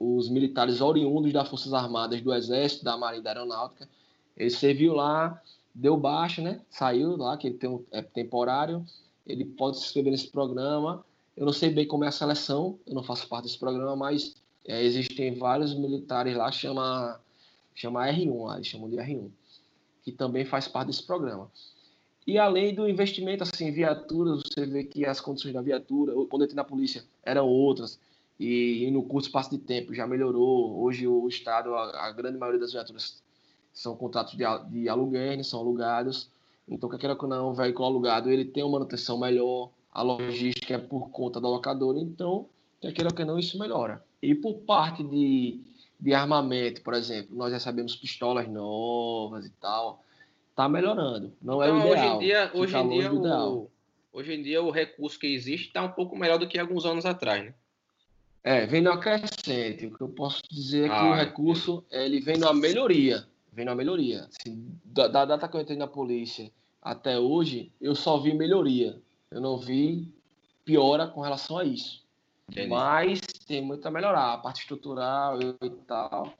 os 0.00 0.28
militares 0.28 0.80
oriundos 0.80 1.32
das 1.32 1.46
Forças 1.48 1.72
Armadas, 1.72 2.20
do 2.22 2.34
Exército, 2.34 2.84
da 2.84 2.96
Marinha 2.96 3.22
da 3.22 3.30
Aeronáutica. 3.30 3.88
Ele 4.36 4.50
serviu 4.50 4.94
lá 4.94 5.40
deu 5.78 5.96
baixa, 5.96 6.42
né? 6.42 6.60
Saiu 6.68 7.16
lá, 7.16 7.36
que 7.36 7.46
ele 7.46 7.56
tem 7.56 7.70
um, 7.70 7.84
é 7.92 8.02
temporário. 8.02 8.84
Ele 9.26 9.44
pode 9.44 9.78
se 9.78 9.84
inscrever 9.84 10.10
nesse 10.10 10.28
programa. 10.28 11.04
Eu 11.36 11.46
não 11.46 11.52
sei 11.52 11.70
bem 11.70 11.86
como 11.86 12.04
é 12.04 12.08
a 12.08 12.12
seleção, 12.12 12.78
eu 12.84 12.94
não 12.94 13.02
faço 13.02 13.28
parte 13.28 13.44
desse 13.44 13.58
programa, 13.58 13.94
mas 13.94 14.34
é, 14.66 14.82
existem 14.82 15.36
vários 15.36 15.72
militares 15.72 16.36
lá, 16.36 16.50
chama, 16.50 17.20
chama 17.80 18.06
R1, 18.06 18.44
lá, 18.44 18.56
eles 18.56 18.66
chamam 18.66 18.88
de 18.88 18.96
R1, 18.96 19.30
que 20.02 20.12
também 20.12 20.44
faz 20.44 20.66
parte 20.66 20.88
desse 20.88 21.02
programa. 21.02 21.50
E 22.26 22.36
além 22.36 22.74
do 22.74 22.88
investimento 22.88 23.42
assim, 23.42 23.68
em 23.68 23.72
viaturas, 23.72 24.42
você 24.42 24.66
vê 24.66 24.84
que 24.84 25.06
as 25.06 25.20
condições 25.20 25.54
da 25.54 25.62
viatura, 25.62 26.12
quando 26.26 26.42
eu 26.42 26.44
entrei 26.44 26.56
na 26.56 26.64
polícia, 26.64 27.04
eram 27.24 27.46
outras. 27.46 27.98
E, 28.38 28.84
e 28.84 28.90
no 28.90 29.02
curto 29.02 29.26
espaço 29.26 29.50
de 29.50 29.58
tempo 29.58 29.94
já 29.94 30.06
melhorou. 30.06 30.78
Hoje 30.82 31.06
o 31.06 31.26
Estado, 31.26 31.74
a, 31.74 32.06
a 32.06 32.12
grande 32.12 32.36
maioria 32.36 32.60
das 32.60 32.72
viaturas 32.72 33.22
são 33.72 33.96
contratos 33.96 34.34
de, 34.34 34.44
de 34.70 34.88
aluguéis, 34.88 35.46
são 35.46 35.60
alugados. 35.60 36.30
Então, 36.68 36.88
quer 36.88 36.98
queira 36.98 37.16
que 37.16 37.26
não, 37.26 37.50
o 37.50 37.54
veículo 37.54 37.86
alugado 37.86 38.30
ele 38.30 38.44
tem 38.44 38.62
uma 38.62 38.72
manutenção 38.72 39.18
melhor, 39.18 39.70
a 39.90 40.02
logística 40.02 40.74
é 40.74 40.78
por 40.78 41.10
conta 41.10 41.40
da 41.40 41.48
locadora, 41.48 41.98
então, 41.98 42.46
quer 42.80 42.92
queira 42.92 43.10
que 43.10 43.24
não, 43.24 43.38
isso 43.38 43.58
melhora. 43.58 44.04
E 44.20 44.34
por 44.34 44.54
parte 44.58 45.02
de, 45.02 45.62
de 45.98 46.14
armamento, 46.14 46.82
por 46.82 46.94
exemplo, 46.94 47.36
nós 47.36 47.52
recebemos 47.52 47.96
pistolas 47.96 48.48
novas 48.48 49.46
e 49.46 49.50
tal, 49.60 50.04
tá 50.54 50.68
melhorando. 50.68 51.32
Não 51.42 51.62
é 51.62 51.72
o 51.72 51.78
ideal. 51.78 51.90
Hoje 51.90 52.06
em 52.06 52.18
dia, 52.18 52.50
hoje 52.54 52.76
em 52.76 52.88
dia, 52.88 53.12
o, 53.12 53.70
hoje 54.12 54.34
em 54.34 54.42
dia 54.42 54.62
o 54.62 54.70
recurso 54.70 55.18
que 55.18 55.26
existe 55.26 55.68
está 55.68 55.82
um 55.82 55.92
pouco 55.92 56.16
melhor 56.16 56.38
do 56.38 56.46
que 56.46 56.58
alguns 56.58 56.84
anos 56.84 57.04
atrás, 57.04 57.44
né? 57.44 57.54
É, 58.44 58.66
vem 58.66 58.80
no 58.80 58.98
crescente. 58.98 59.86
O 59.86 59.94
que 59.94 60.00
eu 60.00 60.08
posso 60.08 60.40
dizer 60.48 60.84
é 60.84 60.88
que 60.88 60.94
ah, 60.94 61.10
o 61.10 61.14
recurso 61.14 61.84
ele 61.90 62.20
vem 62.20 62.38
numa 62.38 62.54
melhoria 62.54 63.26
vendo 63.58 63.70
a 63.70 63.74
melhoria. 63.74 64.28
Assim, 64.30 64.72
da, 64.84 65.08
da, 65.08 65.24
data 65.24 65.48
que 65.48 65.56
eu 65.56 65.60
entrei 65.60 65.76
na 65.76 65.88
polícia 65.88 66.50
até 66.80 67.18
hoje, 67.18 67.72
eu 67.80 67.94
só 67.94 68.16
vi 68.18 68.32
melhoria. 68.32 69.02
Eu 69.30 69.40
não 69.40 69.58
vi 69.58 70.14
piora 70.64 71.08
com 71.08 71.20
relação 71.20 71.58
a 71.58 71.64
isso. 71.64 72.06
Entendi. 72.48 72.68
Mas 72.68 73.20
tem 73.48 73.62
muito 73.62 73.86
a 73.86 73.90
melhorar, 73.90 74.34
a 74.34 74.38
parte 74.38 74.60
estrutural 74.60 75.38
e 75.40 75.70
tal. 75.86 76.32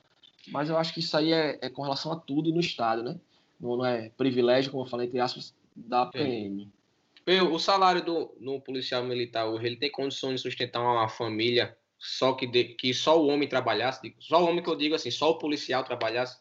Mas 0.49 0.68
eu 0.68 0.77
acho 0.79 0.94
que 0.94 1.01
isso 1.01 1.16
aí 1.16 1.33
é, 1.33 1.59
é 1.61 1.68
com 1.68 1.83
relação 1.83 2.12
a 2.12 2.16
tudo 2.16 2.53
no 2.53 2.61
Estado, 2.61 3.03
né? 3.03 3.18
Não, 3.61 3.77
não, 3.77 3.85
é 3.85 4.11
privilégio, 4.11 4.71
como 4.71 4.85
eu 4.85 4.88
falei, 4.88 5.09
entre 5.09 5.18
aspas, 5.18 5.55
da 5.75 6.07
PM. 6.07 6.71
O 7.51 7.59
salário 7.59 8.03
do 8.03 8.35
no 8.40 8.61
policial 8.61 9.05
militar 9.05 9.47
hoje, 9.47 9.66
ele 9.66 9.77
tem 9.77 9.90
condições 9.90 10.37
de 10.37 10.42
sustentar 10.42 10.81
uma 10.81 11.09
família 11.09 11.77
só 11.99 12.33
que, 12.33 12.47
de, 12.47 12.64
que 12.64 12.94
só 12.94 13.21
o 13.21 13.27
homem 13.27 13.49
trabalhasse? 13.49 14.14
Só 14.21 14.42
o 14.42 14.49
homem 14.49 14.62
que 14.62 14.71
eu 14.71 14.77
digo 14.77 14.94
assim, 14.94 15.11
só 15.11 15.31
o 15.31 15.38
policial 15.38 15.83
trabalhasse? 15.83 16.38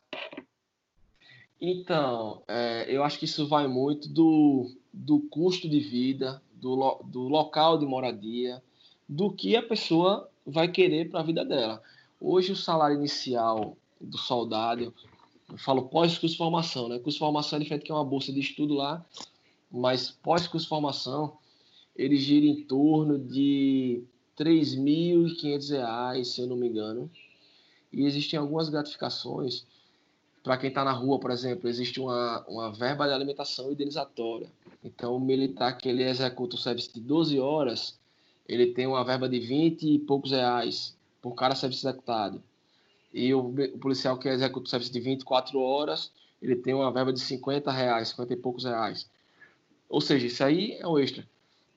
Então, 1.59 2.43
é, 2.47 2.85
eu 2.87 3.03
acho 3.03 3.17
que 3.17 3.25
isso 3.25 3.47
vai 3.47 3.67
muito 3.67 4.07
do, 4.07 4.71
do 4.93 5.21
custo 5.21 5.67
de 5.67 5.79
vida, 5.79 6.41
do, 6.53 7.01
do 7.05 7.27
local 7.27 7.79
de 7.79 7.85
moradia, 7.85 8.61
do 9.09 9.33
que 9.33 9.55
a 9.55 9.63
pessoa 9.63 10.29
vai 10.47 10.67
querer 10.67 11.09
para 11.09 11.19
a 11.19 11.23
vida 11.23 11.43
dela. 11.43 11.81
Hoje, 12.19 12.53
o 12.53 12.55
salário 12.55 12.95
inicial 12.95 13.77
do 13.99 14.17
soldado, 14.17 14.93
eu 15.49 15.57
falo 15.57 15.83
pós-curso 15.83 16.33
de 16.33 16.37
formação, 16.37 16.87
né? 16.87 16.97
Curso 16.99 17.17
de 17.17 17.19
formação 17.19 17.57
é 17.57 17.61
diferente 17.61 17.83
que 17.83 17.91
é 17.91 17.95
uma 17.95 18.05
bolsa 18.05 18.31
de 18.31 18.39
estudo 18.39 18.73
lá, 18.73 19.05
mas 19.69 20.09
pós-curso 20.09 20.65
de 20.65 20.69
formação, 20.69 21.37
ele 21.95 22.17
gira 22.17 22.45
em 22.45 22.63
torno 22.63 23.19
de 23.19 24.03
R$ 24.37 24.45
3.500, 24.45 26.23
se 26.23 26.41
eu 26.41 26.47
não 26.47 26.55
me 26.55 26.67
engano. 26.67 27.11
E 27.91 28.05
existem 28.05 28.39
algumas 28.39 28.69
gratificações 28.69 29.65
para 30.47 30.57
quem 30.57 30.69
está 30.69 30.81
na 30.81 30.93
rua, 30.93 31.19
por 31.19 31.29
exemplo, 31.29 31.67
existe 31.67 31.99
uma, 31.99 32.45
uma 32.47 32.71
verba 32.71 33.05
de 33.05 33.13
alimentação 33.13 33.69
indenizatória. 33.69 34.49
Então, 34.81 35.13
o 35.17 35.19
militar 35.19 35.77
que 35.77 35.89
ele 35.89 36.03
executa 36.03 36.55
o 36.55 36.59
serviço 36.59 36.93
de 36.93 37.01
12 37.01 37.37
horas, 37.37 37.99
ele 38.47 38.67
tem 38.67 38.87
uma 38.87 39.03
verba 39.03 39.27
de 39.27 39.39
20 39.39 39.83
e 39.83 39.99
poucos 39.99 40.31
reais 40.31 40.95
por 41.21 41.35
cada 41.35 41.55
serviço 41.55 41.87
executado. 41.87 42.41
E 43.13 43.33
o, 43.33 43.39
o 43.39 43.79
policial 43.79 44.17
que 44.17 44.29
executa 44.29 44.67
o 44.67 44.69
serviço 44.69 44.93
de 44.93 44.99
24 44.99 45.59
horas, 45.59 46.11
ele 46.41 46.55
tem 46.55 46.73
uma 46.73 46.91
verba 46.91 47.11
de 47.11 47.19
50 47.19 47.71
reais, 47.71 48.09
50 48.09 48.33
e 48.33 48.37
poucos 48.37 48.63
reais. 48.63 49.09
Ou 49.89 50.01
seja, 50.01 50.27
isso 50.27 50.43
aí 50.43 50.73
é 50.79 50.87
o 50.87 50.99
extra. 50.99 51.27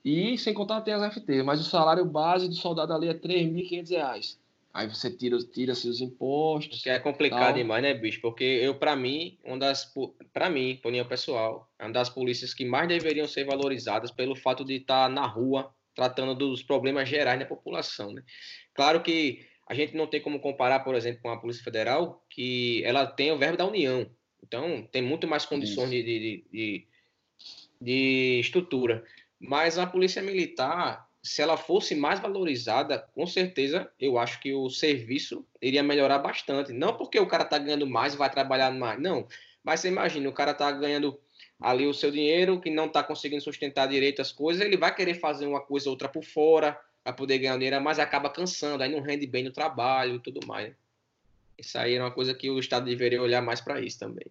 E 0.05 0.37
sem 0.39 0.55
contar 0.55 0.81
tem 0.81 0.95
as 0.95 1.15
FT, 1.15 1.43
mas 1.43 1.61
o 1.61 1.65
salário 1.65 2.05
base 2.05 2.49
do 2.49 2.55
soldado 2.55 2.93
ali 2.93 3.09
é 3.09 3.13
R$ 3.13 3.19
3.500. 3.19 4.37
Aí 4.73 4.89
você 4.89 5.11
tira, 5.11 5.37
tira 5.39 5.75
seus 5.75 6.01
impostos. 6.01 6.83
Que 6.83 6.91
é 6.91 6.99
complicado 6.99 7.47
tal. 7.47 7.55
demais, 7.55 7.83
né, 7.83 7.93
bicho? 7.93 8.21
Porque 8.21 8.45
eu, 8.45 8.77
para 8.77 8.95
mim, 8.95 9.37
uma 9.45 9.59
das. 9.59 9.93
para 10.33 10.49
mim, 10.49 10.75
opinião 10.75 11.05
pessoal, 11.05 11.69
é 11.79 11.85
uma 11.85 11.93
das 11.93 12.09
polícias 12.09 12.55
que 12.55 12.65
mais 12.65 12.89
deveriam 12.89 13.27
ser 13.27 13.45
valorizadas 13.45 14.13
pelo 14.13 14.37
fato 14.37 14.65
de 14.65 14.75
estar 14.75 15.09
tá 15.09 15.09
na 15.09 15.27
rua 15.27 15.73
tratando 16.01 16.35
dos 16.35 16.63
problemas 16.63 17.09
gerais 17.09 17.39
da 17.39 17.45
população, 17.45 18.13
né? 18.13 18.23
Claro 18.75 19.03
que 19.03 19.47
a 19.69 19.75
gente 19.75 19.95
não 19.95 20.07
tem 20.07 20.21
como 20.21 20.41
comparar, 20.41 20.81
por 20.81 20.95
exemplo, 20.95 21.21
com 21.23 21.31
a 21.31 21.37
Polícia 21.37 21.63
Federal, 21.63 22.25
que 22.31 22.83
ela 22.85 23.07
tem 23.07 23.31
o 23.31 23.39
verbo 23.39 23.59
da 23.59 23.67
União. 23.67 24.11
Então, 24.43 24.89
tem 24.91 25.03
muito 25.03 25.29
mais 25.29 25.45
condições 25.45 25.91
de, 25.91 26.03
de, 26.03 26.45
de, 26.51 26.87
de 27.81 28.41
estrutura. 28.41 29.05
Mas 29.39 29.79
a 29.79 29.87
Polícia 29.87 30.23
Militar, 30.23 31.07
se 31.23 31.43
ela 31.43 31.57
fosse 31.57 31.95
mais 31.95 32.19
valorizada, 32.19 32.99
com 33.15 33.27
certeza 33.27 33.91
eu 34.01 34.19
acho 34.19 34.41
que 34.41 34.53
o 34.53 34.71
serviço 34.71 35.47
iria 35.61 35.83
melhorar 35.83 36.19
bastante. 36.19 36.73
Não 36.73 36.97
porque 36.97 37.21
o 37.21 37.27
cara 37.29 37.45
está 37.45 37.59
ganhando 37.59 37.87
mais 37.87 38.15
e 38.15 38.17
vai 38.17 38.31
trabalhar 38.31 38.71
mais, 38.71 39.01
não. 39.01 39.29
Mas 39.63 39.81
você 39.81 39.89
imagina, 39.89 40.29
o 40.29 40.33
cara 40.33 40.53
está 40.53 40.73
ganhando 40.73 41.21
ali 41.61 41.87
o 41.87 41.95
seu 41.95 42.11
dinheiro, 42.11 42.61
que 42.61 42.71
não 42.71 42.87
está 42.87 43.03
conseguindo 43.03 43.43
sustentar 43.43 43.87
direito 43.87 44.23
as 44.23 44.33
coisas, 44.33 44.65
ele 44.65 44.77
vai 44.77 44.95
querer 44.95 45.15
fazer 45.15 45.47
uma 45.47 45.61
coisa 45.61 45.89
ou 45.89 45.93
outra 45.93 46.09
por 46.09 46.25
fora 46.25 46.81
para 47.05 47.13
poder 47.13 47.39
ganhar 47.39 47.57
dinheiro, 47.57 47.81
mas 47.81 47.99
acaba 47.99 48.31
cansando, 48.31 48.83
aí 48.83 48.91
não 48.91 49.01
rende 49.01 49.27
bem 49.27 49.45
no 49.45 49.53
trabalho 49.53 50.17
e 50.17 50.21
tudo 50.21 50.47
mais. 50.47 50.75
Isso 51.59 51.77
aí 51.79 51.95
é 51.95 52.03
uma 52.03 52.11
coisa 52.11 52.33
que 52.33 52.49
o 52.51 52.59
Estado 52.59 52.87
deveria 52.87 53.21
olhar 53.21 53.43
mais 53.43 53.61
para 53.61 53.81
isso 53.81 53.99
também. 53.99 54.27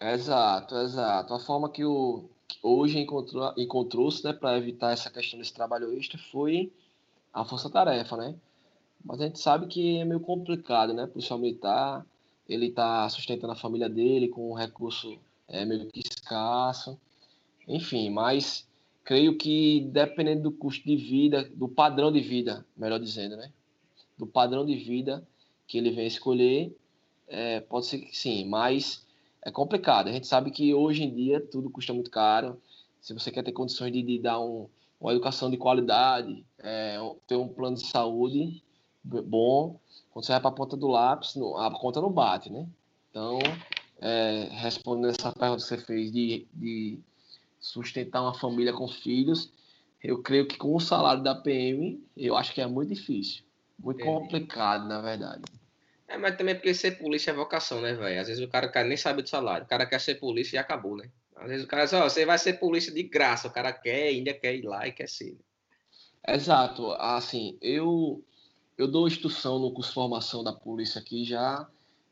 Exato, 0.00 0.76
exato. 0.76 1.34
A 1.34 1.40
forma 1.40 1.70
que 1.70 1.84
o, 1.84 2.28
hoje 2.62 2.98
encontrou, 2.98 3.52
encontrou-se 3.56 4.24
né, 4.24 4.32
para 4.32 4.56
evitar 4.56 4.92
essa 4.92 5.10
questão 5.10 5.38
desse 5.38 5.54
trabalho 5.54 5.96
extra 5.96 6.18
foi 6.18 6.72
a 7.32 7.44
força-tarefa, 7.44 8.16
né? 8.16 8.34
Mas 9.04 9.20
a 9.20 9.24
gente 9.26 9.38
sabe 9.38 9.66
que 9.66 9.98
é 9.98 10.04
meio 10.04 10.20
complicado, 10.20 10.92
né? 10.92 11.04
O 11.04 11.08
policial 11.08 11.38
militar, 11.38 12.04
ele 12.48 12.66
está 12.66 13.08
sustentando 13.08 13.52
a 13.52 13.56
família 13.56 13.88
dele 13.88 14.28
com 14.28 14.50
um 14.50 14.54
recurso 14.54 15.18
é, 15.48 15.64
meio 15.64 15.86
que 15.86 16.00
escasso. 16.00 16.98
Enfim, 17.66 18.10
mas 18.10 18.66
creio 19.04 19.36
que 19.36 19.88
dependendo 19.90 20.42
do 20.42 20.52
custo 20.52 20.84
de 20.84 20.96
vida, 20.96 21.50
do 21.54 21.68
padrão 21.68 22.12
de 22.12 22.20
vida, 22.20 22.66
melhor 22.76 22.98
dizendo, 22.98 23.36
né? 23.36 23.50
Do 24.16 24.26
padrão 24.26 24.64
de 24.66 24.76
vida 24.76 25.26
que 25.66 25.78
ele 25.78 25.90
vem 25.90 26.06
escolher, 26.06 26.76
é, 27.26 27.60
pode 27.60 27.86
ser 27.86 27.98
que 27.98 28.16
sim, 28.16 28.44
mas 28.46 29.06
é 29.42 29.50
complicado. 29.50 30.08
A 30.08 30.12
gente 30.12 30.26
sabe 30.26 30.50
que 30.50 30.74
hoje 30.74 31.04
em 31.04 31.14
dia 31.14 31.40
tudo 31.40 31.70
custa 31.70 31.92
muito 31.92 32.10
caro. 32.10 32.60
se 33.00 33.14
você 33.14 33.30
quer 33.30 33.42
ter 33.42 33.52
condições 33.52 33.92
de, 33.92 34.02
de 34.02 34.18
dar 34.18 34.40
um, 34.40 34.68
uma 35.00 35.12
educação 35.12 35.50
de 35.50 35.56
qualidade, 35.56 36.44
é, 36.58 36.98
ter 37.26 37.36
um 37.36 37.48
plano 37.48 37.76
de 37.76 37.86
saúde 37.86 38.62
bom, 39.04 39.78
quando 40.10 40.24
você 40.24 40.32
vai 40.32 40.40
para 40.40 40.50
a 40.50 40.54
ponta 40.54 40.76
do 40.76 40.88
lápis, 40.88 41.34
a 41.56 41.70
conta 41.70 42.00
não 42.00 42.10
bate, 42.10 42.50
né? 42.50 42.66
Então, 43.10 43.38
é, 44.00 44.48
respondendo 44.52 45.10
essa 45.10 45.32
pergunta 45.32 45.62
que 45.62 45.68
você 45.68 45.78
fez 45.78 46.12
de, 46.12 46.46
de 46.54 46.98
sustentar 47.60 48.22
uma 48.22 48.34
família 48.34 48.72
com 48.72 48.88
filhos, 48.88 49.52
eu 50.02 50.22
creio 50.22 50.46
que 50.46 50.56
com 50.56 50.74
o 50.74 50.80
salário 50.80 51.22
da 51.22 51.34
PM, 51.34 52.02
eu 52.16 52.36
acho 52.36 52.54
que 52.54 52.60
é 52.60 52.66
muito 52.66 52.94
difícil. 52.94 53.44
Muito 53.78 54.04
complicado, 54.04 54.86
na 54.86 55.00
verdade. 55.00 55.42
É, 56.06 56.16
mas 56.16 56.36
também 56.36 56.54
porque 56.54 56.72
ser 56.72 56.92
polícia 56.98 57.30
é 57.30 57.34
vocação, 57.34 57.80
né, 57.80 57.92
velho? 57.94 58.20
Às 58.20 58.28
vezes 58.28 58.42
o 58.42 58.48
cara, 58.48 58.84
nem 58.84 58.96
sabe 58.96 59.22
do 59.22 59.28
salário. 59.28 59.66
O 59.66 59.68
cara 59.68 59.86
quer 59.86 60.00
ser 60.00 60.16
polícia 60.16 60.56
e 60.56 60.58
acabou, 60.58 60.96
né? 60.96 61.10
Às 61.36 61.48
vezes 61.48 61.64
o 61.64 61.68
cara 61.68 61.84
diz, 61.84 61.92
ó, 61.92 62.08
você 62.08 62.24
vai 62.24 62.38
ser 62.38 62.54
polícia 62.54 62.92
de 62.92 63.02
graça. 63.02 63.46
O 63.46 63.52
cara 63.52 63.72
quer, 63.72 64.08
ainda 64.08 64.32
quer 64.32 64.56
ir 64.56 64.62
lá 64.62 64.88
e 64.88 64.92
quer 64.92 65.08
ser. 65.08 65.32
Né? 65.32 66.34
Exato. 66.34 66.92
Assim, 66.92 67.56
eu, 67.60 68.24
eu 68.76 68.88
dou 68.88 69.06
instrução 69.06 69.58
no 69.58 69.72
curso 69.72 69.90
de 69.90 69.94
formação 69.94 70.42
da 70.42 70.52
polícia 70.52 71.00
aqui 71.00 71.24
já 71.24 71.68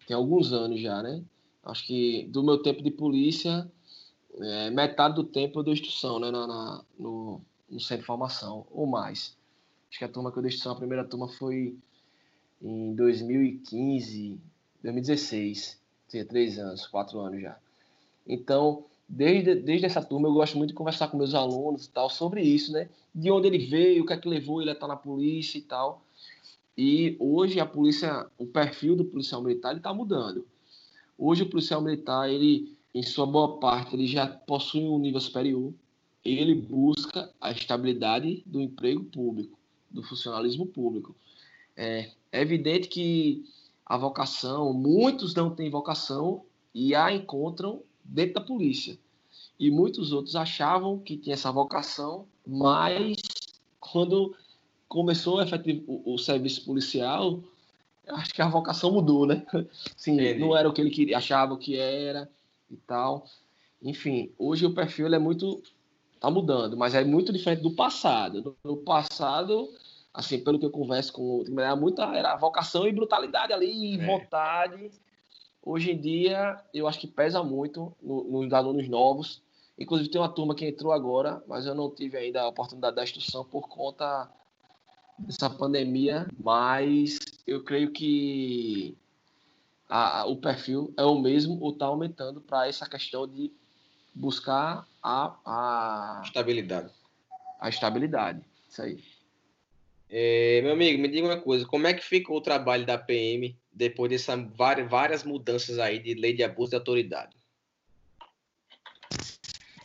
tem 0.06 0.14
alguns 0.16 0.52
anos 0.52 0.80
já, 0.80 1.02
né? 1.02 1.22
Acho 1.66 1.84
que 1.84 2.28
do 2.28 2.44
meu 2.44 2.58
tempo 2.58 2.80
de 2.80 2.92
polícia, 2.92 3.68
é, 4.38 4.70
metade 4.70 5.16
do 5.16 5.24
tempo 5.24 5.58
eu 5.58 5.62
dou 5.64 5.74
instrução, 5.74 6.20
né? 6.20 6.30
Na, 6.30 6.46
na, 6.46 6.84
no, 6.96 7.40
no 7.68 7.80
centro 7.80 8.02
de 8.02 8.06
formação, 8.06 8.64
ou 8.70 8.86
mais. 8.86 9.36
Acho 9.90 9.98
que 9.98 10.04
a 10.04 10.08
turma 10.08 10.30
que 10.30 10.38
eu 10.38 10.42
dei 10.42 10.48
instrução, 10.50 10.72
a 10.72 10.76
primeira 10.76 11.04
turma 11.04 11.28
foi 11.28 11.76
em 12.62 12.94
2015, 12.94 14.38
2016. 14.82 15.80
Tinha 16.08 16.24
três 16.24 16.56
anos, 16.56 16.86
quatro 16.86 17.18
anos 17.18 17.42
já. 17.42 17.58
Então, 18.24 18.84
desde, 19.08 19.56
desde 19.56 19.86
essa 19.86 20.02
turma, 20.02 20.28
eu 20.28 20.34
gosto 20.34 20.56
muito 20.56 20.70
de 20.70 20.76
conversar 20.76 21.08
com 21.08 21.16
meus 21.16 21.34
alunos 21.34 21.86
e 21.86 21.90
tal 21.90 22.08
sobre 22.08 22.42
isso, 22.42 22.72
né? 22.72 22.88
De 23.12 23.28
onde 23.30 23.48
ele 23.48 23.58
veio, 23.58 24.04
o 24.04 24.06
que 24.06 24.12
é 24.12 24.16
que 24.16 24.28
levou 24.28 24.60
ele 24.60 24.70
a 24.70 24.74
estar 24.74 24.86
na 24.86 24.96
polícia 24.96 25.58
e 25.58 25.62
tal. 25.62 26.00
E 26.78 27.16
hoje 27.18 27.58
a 27.58 27.66
polícia, 27.66 28.26
o 28.38 28.46
perfil 28.46 28.94
do 28.94 29.04
policial 29.04 29.42
militar 29.42 29.76
está 29.76 29.92
mudando. 29.92 30.46
Hoje 31.18 31.42
o 31.42 31.50
policial 31.50 31.80
militar, 31.80 32.28
ele, 32.28 32.76
em 32.94 33.02
sua 33.02 33.26
boa 33.26 33.58
parte, 33.58 33.94
ele 33.94 34.06
já 34.06 34.26
possui 34.26 34.82
um 34.82 34.98
nível 34.98 35.20
superior. 35.20 35.72
Ele 36.24 36.54
busca 36.54 37.32
a 37.40 37.52
estabilidade 37.52 38.42
do 38.44 38.60
emprego 38.60 39.04
público, 39.04 39.58
do 39.90 40.02
funcionalismo 40.02 40.66
público. 40.66 41.14
É, 41.76 42.10
é 42.32 42.40
evidente 42.40 42.88
que 42.88 43.44
a 43.84 43.96
vocação, 43.96 44.72
muitos 44.72 45.34
não 45.34 45.50
têm 45.54 45.70
vocação 45.70 46.42
e 46.74 46.94
a 46.94 47.12
encontram 47.12 47.82
dentro 48.04 48.34
da 48.34 48.40
polícia. 48.40 48.98
E 49.58 49.70
muitos 49.70 50.12
outros 50.12 50.36
achavam 50.36 50.98
que 50.98 51.16
tinha 51.16 51.34
essa 51.34 51.50
vocação, 51.50 52.26
mas 52.46 53.16
quando 53.80 54.34
começou 54.88 55.40
efetivo, 55.40 55.84
o, 55.86 56.14
o, 56.14 56.18
serviço 56.18 56.64
policial, 56.64 57.42
acho 58.08 58.34
que 58.34 58.42
a 58.42 58.48
vocação 58.48 58.92
mudou, 58.92 59.26
né? 59.26 59.44
Sim, 59.96 60.38
não 60.38 60.56
era 60.56 60.68
o 60.68 60.72
que 60.72 60.80
ele 60.80 60.90
queria, 60.90 61.18
achava 61.18 61.56
que 61.56 61.76
era 61.78 62.28
e 62.70 62.76
tal. 62.76 63.26
Enfim, 63.82 64.32
hoje 64.38 64.64
o 64.66 64.74
perfil 64.74 65.12
é 65.12 65.18
muito 65.18 65.62
tá 66.18 66.30
mudando, 66.30 66.76
mas 66.76 66.94
é 66.94 67.04
muito 67.04 67.32
diferente 67.32 67.62
do 67.62 67.74
passado. 67.74 68.56
No 68.64 68.78
passado, 68.78 69.68
assim, 70.12 70.38
pelo 70.42 70.58
que 70.58 70.64
eu 70.64 70.70
converso 70.70 71.12
com 71.12 71.44
era 71.58 71.76
muita 71.76 72.04
era 72.14 72.36
vocação 72.36 72.86
e 72.86 72.92
brutalidade 72.92 73.52
ali, 73.52 74.00
é. 74.00 74.06
vontade. 74.06 74.90
Hoje 75.62 75.90
em 75.92 76.00
dia, 76.00 76.58
eu 76.72 76.86
acho 76.86 77.00
que 77.00 77.06
pesa 77.06 77.42
muito 77.42 77.92
no, 78.02 78.24
nos 78.24 78.52
alunos 78.52 78.88
novos. 78.88 79.42
Inclusive 79.78 80.08
tem 80.08 80.20
uma 80.20 80.28
turma 80.28 80.54
que 80.54 80.66
entrou 80.66 80.92
agora, 80.92 81.42
mas 81.46 81.66
eu 81.66 81.74
não 81.74 81.90
tive 81.90 82.16
ainda 82.16 82.42
a 82.42 82.48
oportunidade 82.48 82.96
da 82.96 83.04
instrução 83.04 83.44
por 83.44 83.68
conta 83.68 84.30
dessa 85.18 85.48
pandemia, 85.48 86.26
mas 86.38 87.18
eu 87.46 87.64
creio 87.64 87.90
que 87.90 88.96
a, 89.88 90.26
o 90.26 90.36
perfil 90.36 90.92
é 90.96 91.04
o 91.04 91.18
mesmo 91.18 91.58
ou 91.60 91.72
está 91.72 91.86
aumentando 91.86 92.40
para 92.40 92.68
essa 92.68 92.88
questão 92.88 93.26
de 93.26 93.52
buscar 94.14 94.86
a, 95.02 95.36
a 95.44 96.22
estabilidade. 96.24 96.92
A 97.60 97.68
estabilidade, 97.68 98.40
isso 98.68 98.82
aí. 98.82 99.02
É, 100.08 100.60
meu 100.62 100.72
amigo, 100.72 101.02
me 101.02 101.08
diga 101.08 101.26
uma 101.26 101.40
coisa, 101.40 101.66
como 101.66 101.86
é 101.86 101.94
que 101.94 102.04
ficou 102.04 102.36
o 102.36 102.40
trabalho 102.40 102.86
da 102.86 102.96
PM 102.96 103.56
depois 103.72 104.10
dessas 104.10 104.40
várias, 104.54 105.24
mudanças 105.24 105.78
aí 105.78 105.98
de 105.98 106.14
lei 106.14 106.32
de 106.32 106.42
abuso 106.42 106.70
de 106.70 106.76
autoridade? 106.76 107.36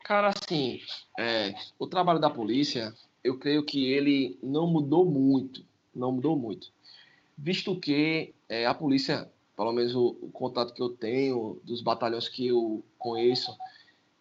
Cara, 0.03 0.29
assim, 0.29 0.79
é, 1.17 1.53
o 1.79 1.87
trabalho 1.87 2.19
da 2.19 2.29
polícia, 2.29 2.93
eu 3.23 3.37
creio 3.37 3.63
que 3.63 3.85
ele 3.85 4.37
não 4.41 4.67
mudou 4.67 5.05
muito, 5.05 5.63
não 5.93 6.11
mudou 6.11 6.37
muito, 6.37 6.71
visto 7.37 7.79
que 7.79 8.33
é, 8.49 8.65
a 8.65 8.73
polícia, 8.73 9.29
pelo 9.55 9.71
menos 9.71 9.95
o, 9.95 10.17
o 10.21 10.29
contato 10.31 10.73
que 10.73 10.81
eu 10.81 10.89
tenho 10.89 11.59
dos 11.63 11.81
batalhões 11.81 12.27
que 12.27 12.47
eu 12.47 12.83
conheço, 12.97 13.55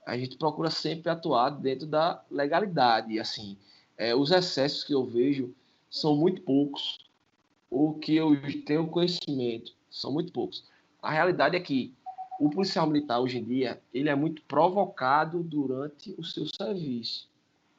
a 0.06 0.16
gente 0.16 0.36
procura 0.36 0.70
sempre 0.70 1.10
atuar 1.10 1.50
dentro 1.50 1.86
da 1.86 2.22
legalidade, 2.30 3.18
assim, 3.18 3.56
é, 3.96 4.14
os 4.14 4.30
excessos 4.30 4.82
que 4.82 4.94
eu 4.94 5.04
vejo 5.04 5.54
são 5.90 6.16
muito 6.16 6.40
poucos. 6.42 6.98
O 7.70 7.94
que 7.94 8.16
eu 8.16 8.34
tenho 8.64 8.88
conhecimento 8.88 9.74
são 9.90 10.10
muito 10.12 10.32
poucos. 10.32 10.64
A 11.02 11.10
realidade 11.10 11.56
é 11.56 11.60
que 11.60 11.94
o 12.40 12.48
policial 12.48 12.86
militar 12.86 13.20
hoje 13.20 13.38
em 13.38 13.44
dia 13.44 13.80
ele 13.92 14.08
é 14.08 14.14
muito 14.14 14.42
provocado 14.42 15.42
durante 15.42 16.14
o 16.16 16.24
seu 16.24 16.46
serviço. 16.46 17.28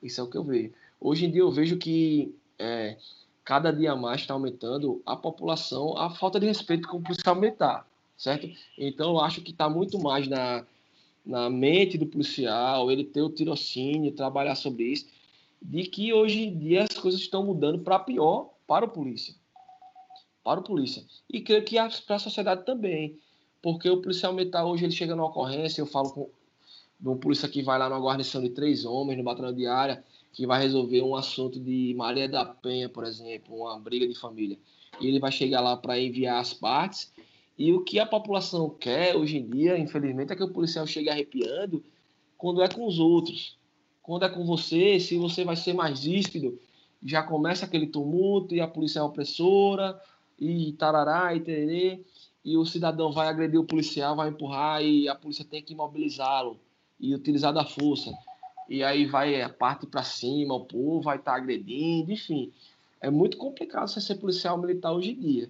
Isso 0.01 0.19
é 0.19 0.23
o 0.23 0.29
que 0.29 0.37
eu 0.37 0.43
vejo. 0.43 0.71
Hoje 0.99 1.25
em 1.25 1.31
dia 1.31 1.41
eu 1.41 1.51
vejo 1.51 1.77
que 1.77 2.33
é, 2.57 2.97
cada 3.43 3.71
dia 3.71 3.95
mais 3.95 4.21
está 4.21 4.33
aumentando 4.33 5.01
a 5.05 5.15
população, 5.15 5.97
a 5.97 6.09
falta 6.09 6.39
de 6.39 6.45
respeito 6.45 6.87
com 6.87 6.97
o 6.97 7.01
policial 7.01 7.35
militar, 7.35 7.87
certo? 8.17 8.49
Então 8.77 9.11
eu 9.11 9.19
acho 9.19 9.41
que 9.41 9.51
está 9.51 9.69
muito 9.69 9.99
mais 9.99 10.27
na, 10.27 10.65
na 11.25 11.49
mente 11.49 11.97
do 11.97 12.05
policial, 12.05 12.91
ele 12.91 13.03
ter 13.03 13.21
o 13.21 13.29
tirocínio, 13.29 14.11
trabalhar 14.11 14.55
sobre 14.55 14.83
isso, 14.83 15.07
de 15.61 15.83
que 15.83 16.13
hoje 16.13 16.45
em 16.45 16.57
dia 16.57 16.83
as 16.83 16.97
coisas 16.97 17.19
estão 17.19 17.45
mudando 17.45 17.79
para 17.79 17.99
pior 17.99 18.49
para 18.67 18.85
o 18.85 18.89
polícia. 18.89 19.35
Para 20.43 20.59
o 20.59 20.63
polícia. 20.63 21.03
E 21.29 21.41
creio 21.41 21.63
que 21.63 21.75
para 22.05 22.15
a 22.15 22.19
sociedade 22.19 22.65
também. 22.65 23.19
Porque 23.61 23.89
o 23.89 24.01
policial 24.01 24.33
militar 24.33 24.65
hoje 24.65 24.85
ele 24.85 24.91
chega 24.91 25.15
na 25.15 25.25
ocorrência, 25.25 25.81
eu 25.81 25.85
falo 25.85 26.11
com 26.11 26.29
um 27.09 27.17
polícia 27.17 27.49
que 27.49 27.63
vai 27.63 27.79
lá 27.79 27.89
numa 27.89 27.99
guarnição 27.99 28.41
de 28.41 28.49
três 28.49 28.85
homens, 28.85 29.17
no 29.17 29.23
batalhão 29.23 29.53
de 29.53 29.65
área, 29.65 30.03
que 30.31 30.45
vai 30.45 30.61
resolver 30.61 31.01
um 31.01 31.15
assunto 31.15 31.59
de 31.59 31.93
Maria 31.97 32.29
da 32.29 32.45
Penha, 32.45 32.87
por 32.87 33.03
exemplo, 33.03 33.55
uma 33.55 33.79
briga 33.79 34.07
de 34.07 34.17
família. 34.17 34.57
E 34.99 35.07
ele 35.07 35.19
vai 35.19 35.31
chegar 35.31 35.61
lá 35.61 35.75
para 35.75 35.99
enviar 35.99 36.39
as 36.39 36.53
partes. 36.53 37.11
E 37.57 37.73
o 37.73 37.83
que 37.83 37.99
a 37.99 38.05
população 38.05 38.69
quer 38.69 39.15
hoje 39.15 39.37
em 39.37 39.49
dia, 39.49 39.77
infelizmente, 39.77 40.31
é 40.31 40.35
que 40.35 40.43
o 40.43 40.53
policial 40.53 40.85
chegue 40.85 41.09
arrepiando 41.09 41.83
quando 42.37 42.61
é 42.61 42.67
com 42.67 42.85
os 42.85 42.99
outros. 42.99 43.57
Quando 44.01 44.25
é 44.25 44.29
com 44.29 44.45
você, 44.45 44.99
se 44.99 45.17
você 45.17 45.43
vai 45.43 45.55
ser 45.55 45.73
mais 45.73 46.05
ríspido, 46.05 46.59
já 47.03 47.23
começa 47.23 47.65
aquele 47.65 47.87
tumulto 47.87 48.53
e 48.53 48.61
a 48.61 48.67
polícia 48.67 48.99
é 48.99 49.03
opressora 49.03 49.99
e 50.39 50.73
tarará 50.73 51.35
e 51.35 51.39
tererê, 51.39 52.03
e 52.43 52.57
o 52.57 52.65
cidadão 52.65 53.11
vai 53.11 53.27
agredir 53.27 53.59
o 53.59 53.65
policial, 53.65 54.15
vai 54.15 54.29
empurrar 54.29 54.83
e 54.83 55.07
a 55.07 55.13
polícia 55.13 55.45
tem 55.45 55.61
que 55.61 55.73
imobilizá-lo 55.73 56.59
e 57.01 57.15
utilizar 57.15 57.53
da 57.53 57.65
força. 57.65 58.13
E 58.69 58.83
aí 58.83 59.05
vai 59.05 59.41
a 59.41 59.49
parte 59.49 59.85
para 59.85 60.03
cima, 60.03 60.53
o 60.53 60.65
povo 60.65 61.01
vai 61.01 61.17
estar 61.17 61.31
tá 61.31 61.37
agredindo, 61.37 62.11
enfim. 62.11 62.51
É 63.01 63.09
muito 63.09 63.35
complicado 63.35 63.89
você 63.89 63.99
ser 63.99 64.15
policial 64.15 64.57
militar 64.57 64.93
hoje 64.93 65.11
em 65.11 65.19
dia. 65.19 65.49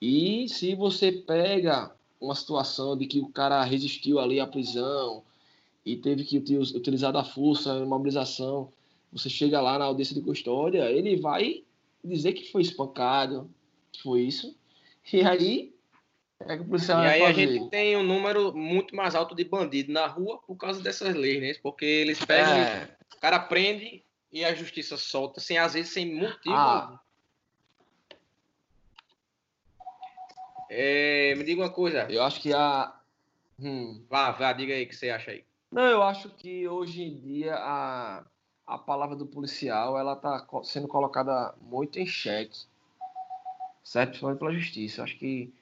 E 0.00 0.48
se 0.48 0.74
você 0.74 1.12
pega 1.12 1.92
uma 2.20 2.34
situação 2.34 2.96
de 2.96 3.06
que 3.06 3.18
o 3.18 3.28
cara 3.28 3.62
resistiu 3.64 4.18
ali 4.18 4.40
à 4.40 4.46
prisão, 4.46 5.22
e 5.84 5.96
teve 5.96 6.24
que 6.24 6.38
utilizar 6.38 7.12
da 7.12 7.24
força, 7.24 7.84
mobilização, 7.84 8.70
você 9.12 9.28
chega 9.28 9.60
lá 9.60 9.78
na 9.78 9.86
audiência 9.86 10.14
de 10.14 10.20
custódia, 10.20 10.90
ele 10.90 11.16
vai 11.16 11.64
dizer 12.04 12.32
que 12.32 12.50
foi 12.50 12.62
espancado, 12.62 13.50
que 13.92 14.02
foi 14.02 14.22
isso, 14.22 14.54
e 15.12 15.22
aí 15.22 15.74
é 16.46 16.56
que 16.56 16.62
o 16.62 16.66
policial 16.66 17.02
E 17.04 17.06
aí 17.06 17.20
fazer. 17.20 17.30
a 17.30 17.32
gente 17.32 17.70
tem 17.70 17.96
um 17.96 18.02
número 18.02 18.54
muito 18.56 18.96
mais 18.96 19.14
alto 19.14 19.34
de 19.34 19.44
bandido 19.44 19.92
na 19.92 20.06
rua 20.06 20.38
por 20.38 20.56
causa 20.56 20.82
dessas 20.82 21.14
leis, 21.14 21.40
né? 21.40 21.52
Porque 21.62 21.84
eles 21.84 22.24
pegam, 22.24 22.52
é. 22.54 22.96
o 23.16 23.20
cara 23.20 23.38
prende 23.38 24.02
e 24.32 24.44
a 24.44 24.54
justiça 24.54 24.96
solta, 24.96 25.40
sem 25.40 25.58
às 25.58 25.74
vezes 25.74 25.92
sem 25.92 26.14
motivo. 26.14 26.54
Ah. 26.54 27.00
É, 30.70 31.34
me 31.36 31.44
diga 31.44 31.62
uma 31.62 31.70
coisa. 31.70 32.06
Eu 32.10 32.22
acho 32.22 32.40
que 32.40 32.54
a. 32.54 32.94
Hum. 33.58 34.04
Vá, 34.08 34.30
vá, 34.30 34.52
diga 34.52 34.72
aí 34.72 34.84
o 34.84 34.88
que 34.88 34.94
você 34.96 35.10
acha 35.10 35.32
aí. 35.32 35.44
Não, 35.70 35.82
eu 35.82 36.02
acho 36.02 36.30
que 36.30 36.66
hoje 36.66 37.02
em 37.02 37.18
dia 37.18 37.54
a, 37.56 38.24
a 38.66 38.78
palavra 38.78 39.14
do 39.14 39.26
policial 39.26 39.98
ela 39.98 40.14
está 40.14 40.46
sendo 40.62 40.88
colocada 40.88 41.54
muito 41.60 41.98
em 41.98 42.06
xeque, 42.06 42.66
certo? 43.84 44.10
Principalmente 44.10 44.38
pela 44.38 44.52
justiça. 44.54 45.02
Acho 45.02 45.18
que 45.18 45.52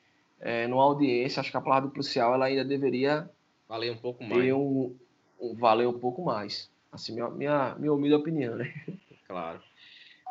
é, 0.40 0.66
numa 0.66 0.82
audiência, 0.82 1.40
acho 1.40 1.50
que 1.50 1.56
a 1.56 1.60
palavra 1.60 1.88
do 1.88 1.92
policial 1.92 2.34
ela 2.34 2.46
ainda 2.46 2.64
deveria 2.64 3.28
valer 3.68 3.92
um 3.92 3.96
pouco 3.96 4.24
mais. 4.24 4.52
Um, 4.52 4.96
um, 5.40 5.54
valer 5.54 5.86
um 5.86 5.98
pouco 5.98 6.24
mais. 6.24 6.70
Assim, 6.90 7.12
minha, 7.12 7.28
minha, 7.28 7.74
minha 7.78 7.92
humilde 7.92 8.14
opinião, 8.14 8.56
né? 8.56 8.72
Claro. 9.26 9.60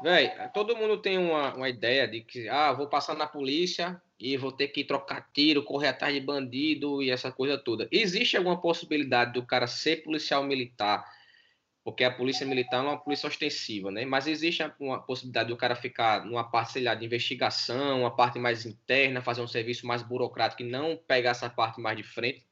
Véi, 0.02 0.32
todo 0.54 0.76
mundo 0.76 0.98
tem 0.98 1.18
uma, 1.18 1.54
uma 1.56 1.70
ideia 1.70 2.08
de 2.08 2.22
que, 2.22 2.48
ah, 2.50 2.72
vou 2.72 2.88
passar 2.88 3.16
na 3.16 3.28
polícia 3.28 4.00
e 4.20 4.38
vou 4.38 4.52
ter 4.52 4.70
que 4.70 4.84
trocar 4.84 5.28
tiro, 5.34 5.64
correr 5.64 5.90
atrás 5.90 6.14
de 6.14 6.20
bandido 6.20 7.02
e 7.02 7.10
essa 7.10 7.32
coisa 7.32 7.58
toda. 7.58 7.88
Existe 7.92 8.38
alguma 8.38 8.60
possibilidade 8.60 9.34
do 9.34 9.46
cara 9.46 9.68
ser 9.68 10.04
policial 10.04 10.44
militar? 10.44 11.06
Porque 11.88 12.04
a 12.04 12.12
polícia 12.12 12.46
militar 12.46 12.84
é 12.84 12.90
uma 12.90 12.98
polícia 12.98 13.30
ostensiva, 13.30 13.90
né? 13.90 14.04
Mas 14.04 14.28
existe 14.28 14.62
uma 14.78 15.00
possibilidade 15.00 15.48
do 15.48 15.56
cara 15.56 15.74
ficar 15.74 16.26
numa 16.26 16.44
parte, 16.44 16.74
sei 16.74 16.84
lá, 16.84 16.94
de 16.94 17.06
investigação, 17.06 18.02
uma 18.02 18.12
parte 18.12 18.38
mais 18.38 18.66
interna, 18.66 19.22
fazer 19.22 19.40
um 19.40 19.48
serviço 19.48 19.88
mais 19.88 20.04
burocrático 20.04 20.64
e 20.64 20.66
não 20.70 21.00
pegar 21.08 21.30
essa 21.30 21.50
parte 21.50 21.80
mais 21.80 21.96
de 21.96 22.04
frente? 22.04 22.44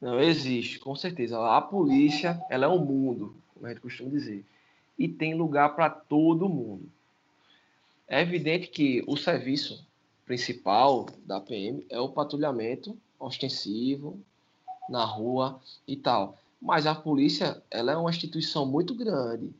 Não, 0.00 0.20
existe, 0.20 0.78
com 0.78 0.94
certeza. 0.94 1.44
A 1.44 1.60
polícia, 1.60 2.40
ela 2.48 2.66
é 2.66 2.68
um 2.68 2.78
mundo, 2.78 3.34
como 3.52 3.66
a 3.66 3.70
gente 3.70 3.80
costuma 3.80 4.10
dizer 4.10 4.44
e 4.96 5.08
tem 5.08 5.34
lugar 5.34 5.74
para 5.74 5.90
todo 5.90 6.48
mundo. 6.48 6.88
É 8.06 8.20
evidente 8.20 8.68
que 8.68 9.02
o 9.08 9.16
serviço 9.16 9.84
principal 10.24 11.06
da 11.26 11.40
PM 11.40 11.84
é 11.90 11.98
o 11.98 12.10
patrulhamento 12.10 12.96
ostensivo 13.18 14.20
na 14.88 15.04
rua 15.04 15.60
e 15.84 15.96
tal. 15.96 16.38
Mas 16.64 16.86
a 16.86 16.94
polícia, 16.94 17.62
ela 17.70 17.92
é 17.92 17.96
uma 17.96 18.08
instituição 18.08 18.64
muito 18.64 18.94
grande 18.94 19.52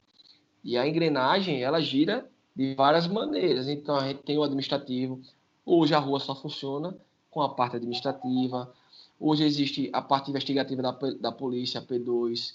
e 0.65 0.79
a 0.79 0.89
engrenagem, 0.89 1.63
ela 1.63 1.79
gira 1.79 2.27
de 2.57 2.75
várias 2.75 3.07
maneiras. 3.07 3.69
Então 3.69 3.95
a 3.95 4.09
gente 4.09 4.23
tem 4.23 4.39
o 4.39 4.43
administrativo. 4.43 5.21
Hoje 5.67 5.93
a 5.93 5.99
rua 5.99 6.19
só 6.19 6.35
funciona 6.35 6.97
com 7.31 7.43
a 7.43 7.51
parte 7.51 7.77
administrativa. 7.77 8.73
Hoje 9.21 9.45
existe 9.45 9.91
a 9.93 10.01
parte 10.01 10.31
investigativa 10.31 10.81
da, 10.81 10.93
da 11.21 11.31
polícia, 11.31 11.83
P2, 11.83 12.55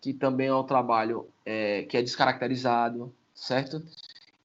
que 0.00 0.14
também 0.14 0.46
é 0.46 0.54
um 0.54 0.64
trabalho 0.64 1.28
é, 1.44 1.82
que 1.82 1.98
é 1.98 2.02
descaracterizado, 2.02 3.12
certo? 3.34 3.82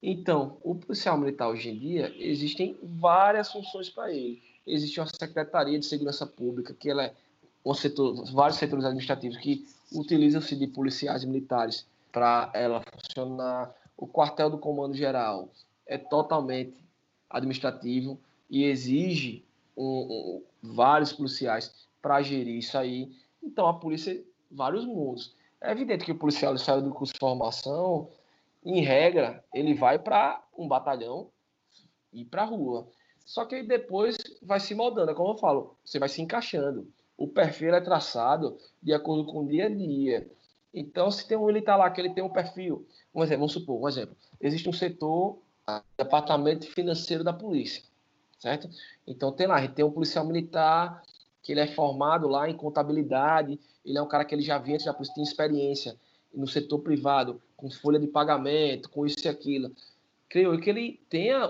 Então, 0.02 0.58
o 0.62 0.74
policial 0.74 1.16
militar 1.16 1.48
hoje 1.48 1.70
em 1.70 1.78
dia 1.78 2.14
existem 2.18 2.76
várias 2.82 3.50
funções 3.50 3.88
para 3.88 4.12
ele. 4.12 4.42
Existe 4.66 5.00
uma 5.00 5.06
secretaria 5.06 5.78
de 5.78 5.86
segurança 5.86 6.26
pública, 6.26 6.74
que 6.74 6.90
ela 6.90 7.04
é 7.04 7.14
setor, 7.74 8.24
vários 8.32 8.58
setores 8.58 8.84
administrativos 8.84 9.36
que 9.36 9.66
utilizam-se 9.92 10.56
de 10.56 10.66
policiais 10.66 11.24
militares 11.24 11.86
para 12.10 12.50
ela 12.54 12.82
funcionar. 12.92 13.74
O 13.96 14.06
quartel 14.06 14.50
do 14.50 14.58
comando 14.58 14.94
geral 14.94 15.50
é 15.86 15.98
totalmente 15.98 16.82
administrativo 17.28 18.18
e 18.48 18.64
exige 18.64 19.44
um, 19.76 19.84
um, 19.84 20.72
vários 20.74 21.12
policiais 21.12 21.86
para 22.00 22.22
gerir 22.22 22.56
isso 22.56 22.76
aí. 22.76 23.12
Então, 23.42 23.66
a 23.66 23.74
polícia, 23.74 24.22
vários 24.50 24.84
mundos. 24.84 25.34
É 25.60 25.70
evidente 25.70 26.04
que 26.04 26.12
o 26.12 26.18
policial 26.18 26.56
sai 26.56 26.80
do 26.80 26.90
curso 26.90 27.12
de 27.12 27.20
formação, 27.20 28.08
em 28.64 28.80
regra, 28.80 29.44
ele 29.54 29.74
vai 29.74 29.98
para 29.98 30.42
um 30.56 30.66
batalhão 30.66 31.30
e 32.12 32.24
para 32.24 32.42
a 32.42 32.46
rua. 32.46 32.88
Só 33.24 33.44
que 33.44 33.54
aí 33.54 33.66
depois 33.66 34.16
vai 34.42 34.58
se 34.58 34.74
moldando, 34.74 35.10
é 35.10 35.14
como 35.14 35.30
eu 35.30 35.38
falo, 35.38 35.76
você 35.84 35.98
vai 35.98 36.08
se 36.08 36.20
encaixando. 36.20 36.90
O 37.20 37.28
perfil 37.28 37.74
é 37.74 37.80
traçado 37.82 38.56
de 38.82 38.94
acordo 38.94 39.26
com 39.30 39.44
o 39.44 39.46
dia 39.46 39.66
a 39.66 39.68
dia. 39.68 40.26
Então, 40.72 41.10
se 41.10 41.28
tem 41.28 41.36
um 41.36 41.44
militar 41.44 41.76
lá 41.76 41.90
que 41.90 42.00
ele 42.00 42.14
tem 42.14 42.24
um 42.24 42.30
perfil, 42.30 42.86
um 43.14 43.22
exemplo, 43.22 43.40
vamos 43.40 43.52
supor, 43.52 43.78
um 43.78 43.86
exemplo, 43.86 44.16
existe 44.40 44.66
um 44.66 44.72
setor, 44.72 45.38
departamento 45.98 46.66
financeiro 46.66 47.22
da 47.22 47.32
polícia, 47.32 47.82
certo? 48.38 48.70
Então 49.06 49.30
tem 49.32 49.46
lá, 49.46 49.68
tem 49.68 49.84
um 49.84 49.90
policial 49.90 50.24
militar 50.24 51.02
que 51.42 51.52
ele 51.52 51.60
é 51.60 51.66
formado 51.66 52.26
lá 52.26 52.48
em 52.48 52.56
contabilidade, 52.56 53.60
ele 53.84 53.98
é 53.98 54.02
um 54.02 54.08
cara 54.08 54.24
que 54.24 54.34
ele 54.34 54.42
já 54.42 54.56
vinha, 54.56 54.78
já 54.78 54.94
tem 54.94 55.22
experiência 55.22 55.94
no 56.32 56.46
setor 56.46 56.78
privado, 56.78 57.38
com 57.54 57.70
folha 57.70 57.98
de 57.98 58.06
pagamento, 58.06 58.88
com 58.88 59.04
isso 59.04 59.18
e 59.26 59.28
aquilo. 59.28 59.70
Creio 60.30 60.58
que 60.60 60.70
ele 60.70 61.02
tenha 61.10 61.44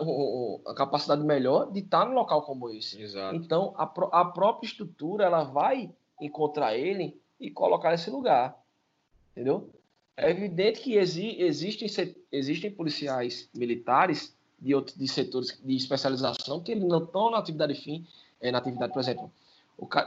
a 0.67 0.75
capacidade 0.75 1.23
melhor 1.23 1.71
de 1.71 1.81
estar 1.81 2.07
num 2.07 2.15
local 2.15 2.43
como 2.43 2.71
esse. 2.71 3.01
Exato. 3.01 3.37
Então, 3.37 3.75
a, 3.77 3.85
a 4.21 4.25
própria 4.25 4.67
estrutura, 4.67 5.25
ela 5.25 5.45
vai 5.45 5.91
encontrar 6.19 6.77
ele 6.77 7.21
e 7.39 7.51
colocar 7.51 7.91
nesse 7.91 8.11
lugar. 8.11 8.59
Entendeu? 9.33 9.71
É 10.17 10.31
evidente 10.31 10.81
que 10.81 10.97
exi, 10.97 11.37
existem, 11.41 11.89
existem 12.33 12.71
policiais 12.71 13.49
militares 13.55 14.35
de 14.59 14.75
outros 14.75 14.97
de 14.97 15.09
setores 15.09 15.59
de 15.63 15.77
especialização 15.77 16.63
que 16.63 16.73
eles 16.73 16.85
não 16.85 17.05
estão 17.05 17.31
na 17.31 17.39
atividade 17.39 17.75
fim, 17.75 18.07
é, 18.41 18.51
na 18.51 18.59
atividade, 18.59 18.93
por 18.93 19.01
exemplo, 19.01 19.31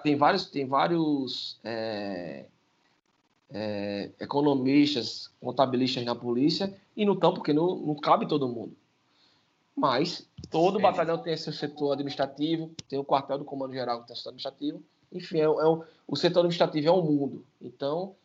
tem 0.03 0.15
vários, 0.15 0.49
tem 0.49 0.65
vários 0.67 1.59
é, 1.63 2.45
é, 3.53 4.09
economistas, 4.19 5.29
contabilistas 5.39 6.03
na 6.03 6.15
polícia, 6.15 6.75
e 6.97 7.05
não 7.05 7.13
estão 7.13 7.33
porque 7.33 7.53
não, 7.53 7.75
não 7.75 7.95
cabe 7.95 8.27
todo 8.27 8.49
mundo. 8.49 8.75
Mas 9.75 10.27
todo 10.51 10.79
batalhão 10.79 11.17
tem 11.17 11.37
seu 11.37 11.53
setor 11.53 11.93
administrativo, 11.93 12.71
tem 12.89 12.99
o 12.99 13.05
quartel 13.05 13.37
do 13.37 13.45
comando 13.45 13.73
geral 13.73 14.01
que 14.01 14.07
tem 14.07 14.13
o 14.13 14.17
setor 14.17 14.29
administrativo. 14.29 14.83
Enfim, 15.11 15.37
é, 15.37 15.43
é 15.43 15.47
o, 15.47 15.83
o 16.07 16.15
setor 16.15 16.39
administrativo 16.39 16.87
é 16.87 16.91
um 16.91 17.01
mundo. 17.01 17.45
Então, 17.61 18.15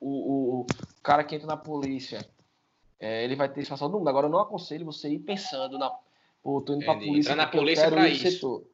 o, 0.00 0.08
o, 0.08 0.60
o 0.60 0.66
cara 1.02 1.24
que 1.24 1.34
entra 1.34 1.46
na 1.46 1.56
polícia, 1.56 2.24
é, 2.98 3.24
ele 3.24 3.36
vai 3.36 3.48
ter 3.48 3.62
situação 3.62 3.90
do 3.90 3.98
mundo. 3.98 4.08
Agora, 4.08 4.26
eu 4.26 4.30
não 4.30 4.40
aconselho 4.40 4.86
você 4.86 5.08
ir 5.08 5.18
pensando 5.20 5.78
na. 5.78 5.90
Pô, 6.42 6.60
tô 6.60 6.74
indo 6.74 6.84
pra 6.84 6.94
polícia. 6.94 7.32
Entrar 7.32 7.36
na 7.36 7.46
polícia 7.46 7.90
para 7.90 8.08
isso. 8.08 8.30
Setor. 8.30 8.64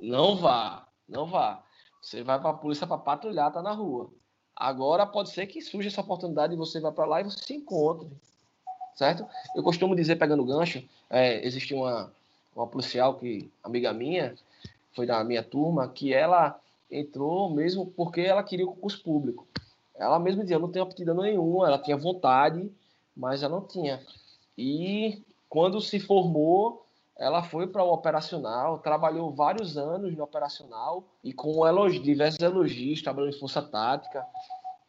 Não 0.00 0.36
vá. 0.36 0.86
Não 1.08 1.26
vá. 1.26 1.62
Você 2.00 2.22
vai 2.22 2.38
para 2.38 2.50
a 2.50 2.54
polícia 2.54 2.86
para 2.86 2.98
patrulhar, 2.98 3.52
tá 3.52 3.62
na 3.62 3.72
rua. 3.72 4.10
Agora 4.56 5.04
pode 5.04 5.30
ser 5.30 5.46
que 5.46 5.60
surja 5.60 5.88
essa 5.88 6.00
oportunidade 6.00 6.54
e 6.54 6.56
você 6.56 6.80
vai 6.80 6.90
para 6.90 7.04
lá 7.04 7.20
e 7.20 7.24
você 7.24 7.44
se 7.44 7.54
encontre. 7.54 8.08
Certo? 8.94 9.26
Eu 9.54 9.62
costumo 9.62 9.94
dizer, 9.94 10.16
pegando 10.16 10.44
gancho, 10.44 10.82
é, 11.10 11.46
existe 11.46 11.74
uma, 11.74 12.10
uma 12.54 12.66
policial 12.66 13.14
que, 13.14 13.50
amiga 13.62 13.92
minha, 13.92 14.34
foi 14.94 15.04
da 15.04 15.22
minha 15.22 15.42
turma, 15.42 15.86
que 15.86 16.14
ela 16.14 16.58
entrou 16.90 17.50
mesmo 17.50 17.86
porque 17.86 18.22
ela 18.22 18.42
queria 18.42 18.64
o 18.64 18.72
concurso 18.72 19.02
público. 19.02 19.46
Ela 19.94 20.18
mesma 20.18 20.42
dizia, 20.42 20.56
eu 20.56 20.60
não 20.60 20.70
tenho 20.70 20.84
aptidão 20.84 21.14
nenhuma, 21.16 21.66
ela 21.66 21.78
tinha 21.78 21.96
vontade, 21.96 22.70
mas 23.14 23.42
ela 23.42 23.56
não 23.56 23.66
tinha. 23.66 24.02
E 24.56 25.22
quando 25.50 25.80
se 25.82 26.00
formou, 26.00 26.85
ela 27.18 27.42
foi 27.42 27.66
para 27.66 27.82
o 27.82 27.92
operacional, 27.92 28.78
trabalhou 28.78 29.32
vários 29.32 29.78
anos 29.78 30.14
no 30.14 30.22
operacional 30.22 31.04
e 31.24 31.32
com 31.32 31.66
elogi, 31.66 31.98
diversos 31.98 32.40
elogios, 32.40 33.02
trabalhou 33.02 33.30
em 33.30 33.38
força 33.38 33.62
tática 33.62 34.26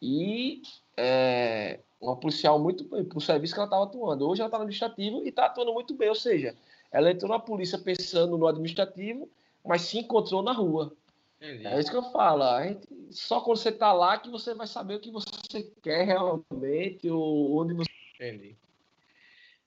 e 0.00 0.62
é, 0.96 1.80
uma 2.00 2.16
policial 2.16 2.58
muito 2.58 2.84
bem 2.84 3.04
para 3.04 3.18
o 3.18 3.20
serviço 3.20 3.54
que 3.54 3.60
ela 3.60 3.66
estava 3.66 3.84
atuando. 3.84 4.28
Hoje 4.28 4.42
ela 4.42 4.48
está 4.48 4.58
no 4.58 4.64
administrativo 4.64 5.24
e 5.24 5.28
está 5.30 5.46
atuando 5.46 5.72
muito 5.72 5.94
bem, 5.94 6.08
ou 6.08 6.14
seja, 6.14 6.54
ela 6.92 7.10
entrou 7.10 7.30
na 7.30 7.38
polícia 7.38 7.78
pensando 7.78 8.36
no 8.36 8.46
administrativo, 8.46 9.28
mas 9.64 9.82
se 9.82 9.98
encontrou 9.98 10.42
na 10.42 10.52
rua. 10.52 10.92
Entendi. 11.40 11.66
É 11.66 11.78
isso 11.78 11.90
que 11.90 11.96
eu 11.96 12.10
falo. 12.10 12.42
Gente, 12.62 12.88
só 13.10 13.40
quando 13.40 13.56
você 13.56 13.68
está 13.70 13.92
lá 13.92 14.18
que 14.18 14.28
você 14.28 14.54
vai 14.54 14.66
saber 14.66 14.96
o 14.96 15.00
que 15.00 15.10
você 15.10 15.72
quer 15.82 16.04
realmente, 16.04 17.08
ou 17.08 17.58
onde 17.58 17.74
você. 17.74 17.88
Entendi. 18.16 18.56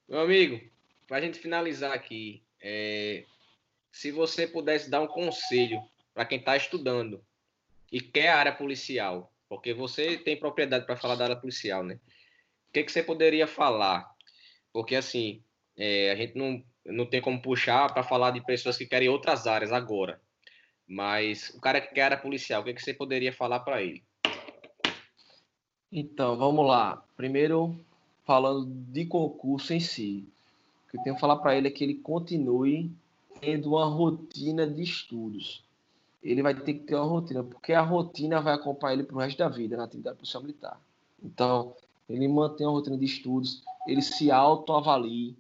Meu 0.07 0.21
amigo, 0.21 0.61
para 1.07 1.17
a 1.17 1.21
gente 1.21 1.39
finalizar 1.39 1.93
aqui, 1.93 2.43
é, 2.61 3.25
se 3.91 4.11
você 4.11 4.47
pudesse 4.47 4.89
dar 4.89 5.01
um 5.01 5.07
conselho 5.07 5.81
para 6.13 6.25
quem 6.25 6.39
está 6.39 6.55
estudando 6.55 7.23
e 7.91 7.99
quer 7.99 8.29
a 8.29 8.37
área 8.37 8.51
policial, 8.51 9.31
porque 9.49 9.73
você 9.73 10.17
tem 10.17 10.37
propriedade 10.37 10.85
para 10.85 10.95
falar 10.95 11.15
da 11.15 11.25
área 11.25 11.35
policial, 11.35 11.83
né? 11.83 11.99
O 12.69 12.73
que, 12.73 12.83
que 12.83 12.91
você 12.91 13.03
poderia 13.03 13.47
falar? 13.47 14.09
Porque 14.71 14.95
assim, 14.95 15.43
é, 15.77 16.11
a 16.11 16.15
gente 16.15 16.37
não, 16.37 16.63
não 16.85 17.05
tem 17.05 17.21
como 17.21 17.41
puxar 17.41 17.91
para 17.93 18.03
falar 18.03 18.31
de 18.31 18.45
pessoas 18.45 18.77
que 18.77 18.85
querem 18.85 19.09
outras 19.09 19.45
áreas 19.45 19.73
agora. 19.73 20.21
Mas 20.87 21.49
o 21.49 21.59
cara 21.59 21.81
que 21.81 21.93
quer 21.93 22.01
a 22.03 22.05
área 22.05 22.17
policial, 22.17 22.61
o 22.61 22.65
que, 22.65 22.73
que 22.73 22.81
você 22.81 22.93
poderia 22.93 23.33
falar 23.33 23.59
para 23.59 23.81
ele? 23.81 24.03
Então, 25.91 26.37
vamos 26.37 26.65
lá. 26.65 27.05
Primeiro, 27.17 27.83
falando 28.25 28.65
de 28.65 29.05
concurso 29.05 29.73
em 29.73 29.79
si 29.79 30.31
que 30.91 30.97
eu 30.97 31.01
tenho 31.03 31.15
que 31.15 31.21
falar 31.21 31.37
para 31.37 31.55
ele 31.55 31.69
é 31.69 31.71
que 31.71 31.83
ele 31.83 31.95
continue 31.95 32.91
tendo 33.39 33.69
uma 33.69 33.85
rotina 33.85 34.67
de 34.67 34.83
estudos. 34.83 35.63
Ele 36.21 36.43
vai 36.43 36.53
ter 36.53 36.73
que 36.73 36.81
ter 36.81 36.95
uma 36.95 37.05
rotina, 37.05 37.43
porque 37.43 37.73
a 37.73 37.81
rotina 37.81 38.41
vai 38.41 38.53
acompanhar 38.53 38.93
ele 38.93 39.03
para 39.03 39.15
o 39.15 39.19
resto 39.19 39.37
da 39.37 39.47
vida 39.47 39.77
na 39.77 39.85
atividade 39.85 40.17
policial 40.17 40.43
militar. 40.43 40.79
Então, 41.23 41.73
ele 42.09 42.27
mantém 42.27 42.67
uma 42.67 42.73
rotina 42.73 42.97
de 42.97 43.05
estudos, 43.05 43.63
ele 43.87 44.01
se 44.01 44.29
autoavalie. 44.29 45.35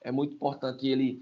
É 0.00 0.12
muito 0.12 0.34
importante 0.34 0.86
ele 0.86 1.20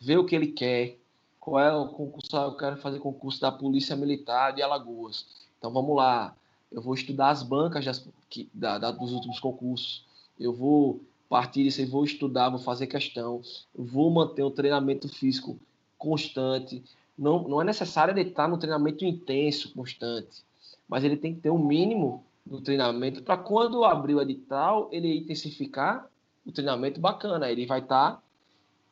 ver 0.00 0.18
o 0.18 0.26
que 0.26 0.34
ele 0.34 0.48
quer. 0.48 0.98
Qual 1.40 1.60
é 1.60 1.72
o 1.72 1.88
concurso? 1.88 2.36
Eu 2.36 2.56
quero 2.56 2.76
fazer 2.78 2.98
concurso 2.98 3.40
da 3.40 3.52
Polícia 3.52 3.94
Militar 3.94 4.52
de 4.52 4.62
Alagoas. 4.62 5.26
Então, 5.58 5.70
vamos 5.70 5.96
lá. 5.96 6.36
Eu 6.72 6.82
vou 6.82 6.92
estudar 6.92 7.30
as 7.30 7.44
bancas 7.44 7.84
das, 7.84 8.06
que, 8.28 8.50
da, 8.52 8.78
da, 8.78 8.90
dos 8.90 9.12
últimos 9.12 9.38
concursos. 9.38 10.04
Eu 10.38 10.52
vou 10.52 11.00
partir 11.28 11.64
disso, 11.64 11.80
eu 11.80 11.88
vou 11.88 12.04
estudar, 12.04 12.48
vou 12.48 12.58
fazer 12.58 12.86
questão, 12.86 13.42
vou 13.74 14.10
manter 14.10 14.42
um 14.42 14.50
treinamento 14.50 15.08
físico 15.08 15.58
constante. 15.98 16.82
Não, 17.18 17.48
não 17.48 17.60
é 17.60 17.64
necessário 17.64 18.12
ele 18.12 18.28
estar 18.28 18.48
no 18.48 18.58
treinamento 18.58 19.04
intenso, 19.04 19.72
constante, 19.72 20.44
mas 20.88 21.04
ele 21.04 21.16
tem 21.16 21.34
que 21.34 21.40
ter 21.40 21.50
um 21.50 21.58
mínimo 21.58 22.24
do 22.44 22.60
treinamento 22.60 23.22
para 23.22 23.36
quando 23.36 23.84
abrir 23.84 24.14
o 24.14 24.22
edital, 24.22 24.88
ele 24.92 25.18
intensificar 25.18 26.08
o 26.46 26.52
treinamento 26.52 27.00
bacana. 27.00 27.50
Ele 27.50 27.66
vai 27.66 27.80
estar 27.80 28.12
tá 28.12 28.22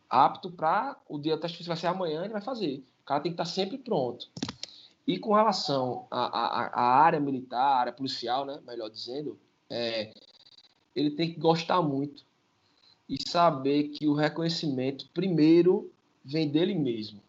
apto 0.08 0.50
para 0.50 0.96
o 1.08 1.18
dia 1.18 1.36
do 1.36 1.40
teste 1.40 1.62
vai 1.64 1.76
ser 1.76 1.86
amanhã, 1.86 2.24
ele 2.24 2.32
vai 2.32 2.42
fazer. 2.42 2.82
O 3.02 3.06
cara 3.06 3.20
tem 3.20 3.32
que 3.32 3.34
estar 3.34 3.44
tá 3.44 3.50
sempre 3.50 3.78
pronto. 3.78 4.28
E 5.06 5.18
com 5.18 5.34
relação 5.34 6.06
à, 6.10 6.82
área 6.82 7.20
militar, 7.20 7.80
área 7.80 7.92
policial, 7.92 8.44
né, 8.46 8.58
melhor 8.66 8.88
dizendo, 8.88 9.38
é, 9.68 10.12
ele 10.94 11.10
tem 11.10 11.32
que 11.32 11.40
gostar 11.40 11.82
muito 11.82 12.24
e 13.08 13.16
saber 13.28 13.88
que 13.88 14.06
o 14.06 14.14
reconhecimento, 14.14 15.08
primeiro, 15.12 15.90
vem 16.24 16.48
dele 16.48 16.74
mesmo. 16.74 17.20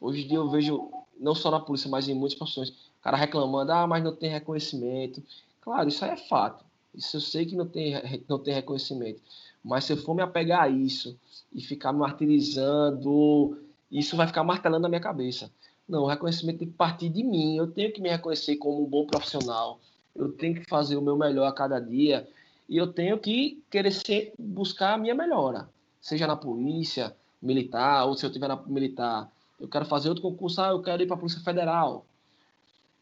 Hoje 0.00 0.24
em 0.24 0.28
dia 0.28 0.36
eu 0.36 0.50
vejo, 0.50 0.90
não 1.18 1.34
só 1.34 1.50
na 1.50 1.60
polícia, 1.60 1.90
mas 1.90 2.08
em 2.08 2.14
muitas 2.14 2.36
profissões, 2.36 2.70
o 2.70 3.02
cara 3.02 3.16
reclamando, 3.16 3.72
ah, 3.72 3.86
mas 3.86 4.04
não 4.04 4.14
tem 4.14 4.30
reconhecimento. 4.30 5.22
Claro, 5.60 5.88
isso 5.88 6.04
aí 6.04 6.12
é 6.12 6.16
fato. 6.16 6.64
Isso 6.94 7.16
eu 7.16 7.20
sei 7.20 7.46
que 7.46 7.56
não 7.56 7.66
tem, 7.66 7.94
não 8.28 8.38
tem 8.38 8.54
reconhecimento. 8.54 9.20
Mas 9.62 9.84
se 9.84 9.92
eu 9.92 9.96
for 9.96 10.14
me 10.14 10.22
apegar 10.22 10.62
a 10.62 10.68
isso 10.68 11.18
e 11.52 11.60
ficar 11.60 11.92
me 11.92 11.98
martirizando, 12.00 13.58
isso 13.90 14.16
vai 14.16 14.26
ficar 14.26 14.44
martelando 14.44 14.82
na 14.82 14.88
minha 14.88 15.00
cabeça. 15.00 15.50
Não, 15.88 16.02
o 16.02 16.06
reconhecimento 16.06 16.58
tem 16.58 16.68
que 16.68 16.74
partir 16.74 17.08
de 17.08 17.22
mim. 17.22 17.56
Eu 17.56 17.66
tenho 17.66 17.92
que 17.92 18.00
me 18.00 18.10
reconhecer 18.10 18.56
como 18.56 18.82
um 18.82 18.86
bom 18.86 19.06
profissional. 19.06 19.80
Eu 20.14 20.32
tenho 20.32 20.54
que 20.54 20.68
fazer 20.68 20.96
o 20.96 21.02
meu 21.02 21.16
melhor 21.16 21.46
a 21.46 21.52
cada 21.52 21.80
dia. 21.80 22.28
E 22.68 22.76
eu 22.76 22.92
tenho 22.92 23.18
que 23.18 23.62
querer 23.70 23.90
ser, 23.90 24.32
buscar 24.38 24.94
a 24.94 24.98
minha 24.98 25.14
melhora. 25.14 25.68
Seja 26.00 26.26
na 26.26 26.36
polícia, 26.36 27.16
militar, 27.40 28.04
ou 28.04 28.14
se 28.14 28.26
eu 28.26 28.28
estiver 28.28 28.48
na 28.48 28.56
militar, 28.56 29.30
eu 29.58 29.68
quero 29.68 29.84
fazer 29.84 30.08
outro 30.08 30.22
concurso, 30.22 30.60
ah, 30.60 30.68
eu 30.68 30.82
quero 30.82 31.02
ir 31.02 31.06
para 31.06 31.16
a 31.16 31.18
Polícia 31.18 31.40
Federal. 31.40 32.06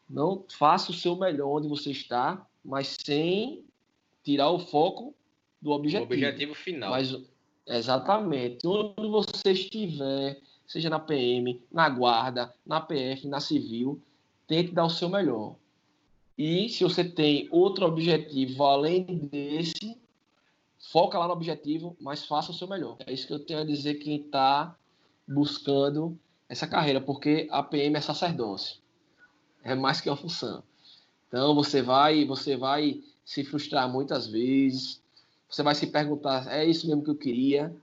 Não 0.09 0.45
faça 0.49 0.91
o 0.91 0.95
seu 0.95 1.17
melhor 1.17 1.49
onde 1.49 1.69
você 1.69 1.91
está, 1.91 2.47
mas 2.65 2.97
sem 3.05 3.65
tirar 4.23 4.51
o 4.51 4.59
foco 4.59 5.15
do 5.61 5.71
objetivo. 5.71 6.11
O 6.11 6.15
objetivo 6.15 6.55
final. 6.55 6.91
Mas, 6.91 7.15
exatamente. 7.67 8.67
Onde 8.67 9.09
você 9.09 9.51
estiver, 9.51 10.41
seja 10.67 10.89
na 10.89 10.99
PM, 10.99 11.61
na 11.71 11.89
Guarda, 11.89 12.55
na 12.65 12.81
PF, 12.81 13.27
na 13.27 13.41
Civil, 13.41 14.01
tente 14.47 14.73
dar 14.73 14.85
o 14.85 14.91
seu 14.91 15.09
melhor. 15.09 15.57
E 16.39 16.69
se 16.69 16.85
você 16.85 17.03
tem 17.03 17.49
outro 17.51 17.87
objetivo 17.87 18.65
além 18.65 19.05
desse, 19.05 19.99
foca 20.79 21.19
lá 21.19 21.27
no 21.27 21.33
objetivo, 21.33 21.97
mas 22.01 22.27
faça 22.27 22.51
o 22.51 22.55
seu 22.55 22.69
melhor. 22.69 22.97
É 23.07 23.13
isso 23.13 23.27
que 23.27 23.33
eu 23.33 23.39
tenho 23.39 23.61
a 23.61 23.65
dizer 23.65 23.95
quem 23.95 24.21
está 24.21 24.77
buscando 25.27 26.19
essa 26.49 26.67
carreira, 26.67 27.01
porque 27.01 27.49
a 27.51 27.63
PM 27.63 27.97
é 27.97 28.01
sacerdócio. 28.01 28.81
É 29.65 29.75
mais 29.75 30.01
que 30.01 30.09
uma 30.09 30.17
função. 30.17 30.63
Então 31.29 31.55
você 31.55 31.83
vai, 31.83 32.25
você 32.25 32.57
vai 32.57 33.03
se 33.25 33.43
frustrar 33.43 33.91
muitas 33.91 34.27
vezes. 34.27 35.03
Você 35.49 35.63
vai 35.63 35.75
se 35.75 35.87
perguntar, 35.87 36.47
é 36.53 36.65
isso 36.65 36.87
mesmo 36.87 37.03
que 37.03 37.11
eu 37.11 37.17
queria? 37.17 37.75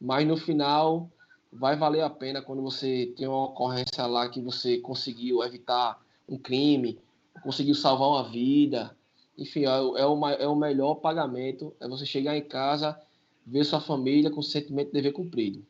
Mas 0.00 0.26
no 0.26 0.36
final 0.36 1.10
vai 1.52 1.76
valer 1.76 2.02
a 2.02 2.10
pena 2.10 2.42
quando 2.42 2.62
você 2.62 3.12
tem 3.16 3.26
uma 3.26 3.46
ocorrência 3.46 4.04
lá 4.06 4.28
que 4.28 4.40
você 4.40 4.78
conseguiu 4.78 5.42
evitar 5.42 6.00
um 6.28 6.36
crime, 6.36 6.98
conseguiu 7.42 7.74
salvar 7.74 8.08
uma 8.08 8.28
vida. 8.28 8.96
Enfim, 9.36 9.64
é, 9.64 9.68
é, 9.68 10.06
o, 10.06 10.28
é 10.28 10.48
o 10.48 10.56
melhor 10.56 10.96
pagamento, 10.96 11.74
é 11.80 11.88
você 11.88 12.04
chegar 12.04 12.36
em 12.36 12.42
casa, 12.42 13.00
ver 13.46 13.64
sua 13.64 13.80
família 13.80 14.30
com 14.30 14.40
o 14.40 14.42
sentimento 14.42 14.88
de 14.88 14.94
dever 14.94 15.12
cumprido. 15.12 15.64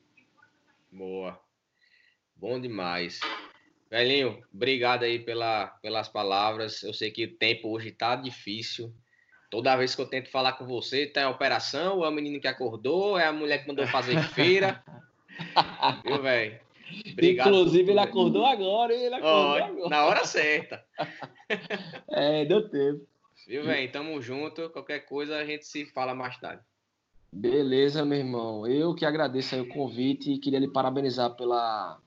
Boa. 0.90 1.38
Bom 2.34 2.60
demais. 2.60 3.20
Velhinho, 3.90 4.42
obrigado 4.52 5.02
aí 5.02 5.18
pela, 5.18 5.66
pelas 5.82 6.08
palavras. 6.08 6.82
Eu 6.82 6.92
sei 6.92 7.10
que 7.10 7.24
o 7.24 7.36
tempo 7.36 7.68
hoje 7.68 7.90
tá 7.90 8.16
difícil. 8.16 8.94
Toda 9.50 9.76
vez 9.76 9.94
que 9.94 10.00
eu 10.00 10.06
tento 10.06 10.30
falar 10.30 10.52
com 10.52 10.66
você, 10.66 11.06
tá 11.06 11.22
em 11.22 11.26
operação, 11.26 12.04
é 12.04 12.08
o 12.08 12.12
menino 12.12 12.40
que 12.40 12.48
acordou, 12.48 13.18
é 13.18 13.26
a 13.26 13.32
mulher 13.32 13.62
que 13.62 13.68
mandou 13.68 13.86
fazer 13.86 14.22
feira. 14.34 14.84
Viu, 16.04 16.22
velho? 16.22 16.67
Inclusive, 17.20 17.90
ele 17.90 18.00
acordou 18.00 18.46
agora, 18.46 18.94
ele 18.94 19.14
acordou 19.14 19.52
oh, 19.52 19.64
agora. 19.64 19.88
Na 19.88 20.06
hora 20.06 20.24
certa. 20.24 20.84
é, 22.10 22.44
deu 22.44 22.68
tempo. 22.68 23.06
Viu, 23.46 23.64
velho? 23.64 23.90
Tamo 23.90 24.20
junto. 24.20 24.68
Qualquer 24.70 25.00
coisa 25.00 25.36
a 25.36 25.44
gente 25.44 25.66
se 25.66 25.86
fala 25.86 26.14
mais 26.14 26.36
tarde. 26.38 26.62
Beleza, 27.32 28.04
meu 28.04 28.18
irmão. 28.18 28.66
Eu 28.66 28.94
que 28.94 29.04
agradeço 29.04 29.60
o 29.60 29.68
convite 29.68 30.32
e 30.32 30.38
queria 30.38 30.58
lhe 30.58 30.68
parabenizar 30.68 31.34
pela, 31.34 31.98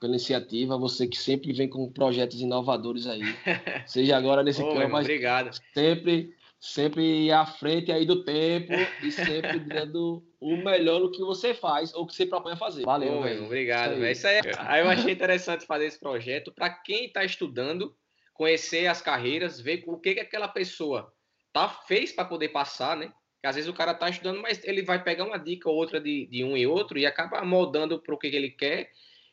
pela 0.00 0.12
iniciativa. 0.12 0.78
Você 0.78 1.06
que 1.06 1.18
sempre 1.18 1.52
vem 1.52 1.68
com 1.68 1.90
projetos 1.90 2.40
inovadores 2.40 3.06
aí. 3.06 3.22
Seja 3.86 4.16
agora 4.16 4.42
nesse 4.42 4.62
Ô, 4.62 4.72
campo, 4.72 4.90
mas 4.90 5.04
obrigado. 5.04 5.50
sempre 5.74 6.32
sempre 6.60 7.30
à 7.30 7.46
frente 7.46 7.92
aí 7.92 8.04
do 8.04 8.24
tempo 8.24 8.72
e 9.02 9.12
sempre 9.12 9.60
dando 9.60 10.24
o 10.40 10.56
melhor 10.56 11.00
no 11.00 11.10
que 11.10 11.20
você 11.20 11.54
faz 11.54 11.94
ou 11.94 12.06
que 12.06 12.14
você 12.14 12.26
propõe 12.26 12.52
a 12.52 12.56
fazer. 12.56 12.84
Valeu, 12.84 13.22
velho. 13.22 13.44
Obrigado, 13.44 13.96
velho. 13.96 14.10
Isso 14.10 14.26
aí. 14.26 14.40
aí 14.58 14.80
eu 14.82 14.88
achei 14.88 15.12
interessante 15.12 15.66
fazer 15.66 15.86
esse 15.86 15.98
projeto 15.98 16.52
para 16.52 16.70
quem 16.70 17.06
está 17.06 17.24
estudando, 17.24 17.94
conhecer 18.34 18.86
as 18.86 19.00
carreiras, 19.00 19.60
ver 19.60 19.84
o 19.86 19.98
que, 19.98 20.14
que 20.14 20.20
aquela 20.20 20.48
pessoa 20.48 21.12
tá 21.52 21.68
fez 21.68 22.12
para 22.12 22.24
poder 22.24 22.48
passar, 22.48 22.96
né? 22.96 23.12
Que 23.40 23.46
às 23.46 23.54
vezes 23.54 23.70
o 23.70 23.74
cara 23.74 23.94
tá 23.94 24.08
estudando, 24.08 24.42
mas 24.42 24.62
ele 24.64 24.82
vai 24.82 25.02
pegar 25.02 25.24
uma 25.24 25.38
dica 25.38 25.68
ou 25.68 25.76
outra 25.76 26.00
de, 26.00 26.26
de 26.26 26.42
um 26.42 26.56
e 26.56 26.66
outro 26.66 26.98
e 26.98 27.06
acaba 27.06 27.44
moldando 27.44 28.00
para 28.02 28.14
o 28.14 28.18
que, 28.18 28.30
que 28.30 28.36
ele 28.36 28.50
quer 28.50 28.90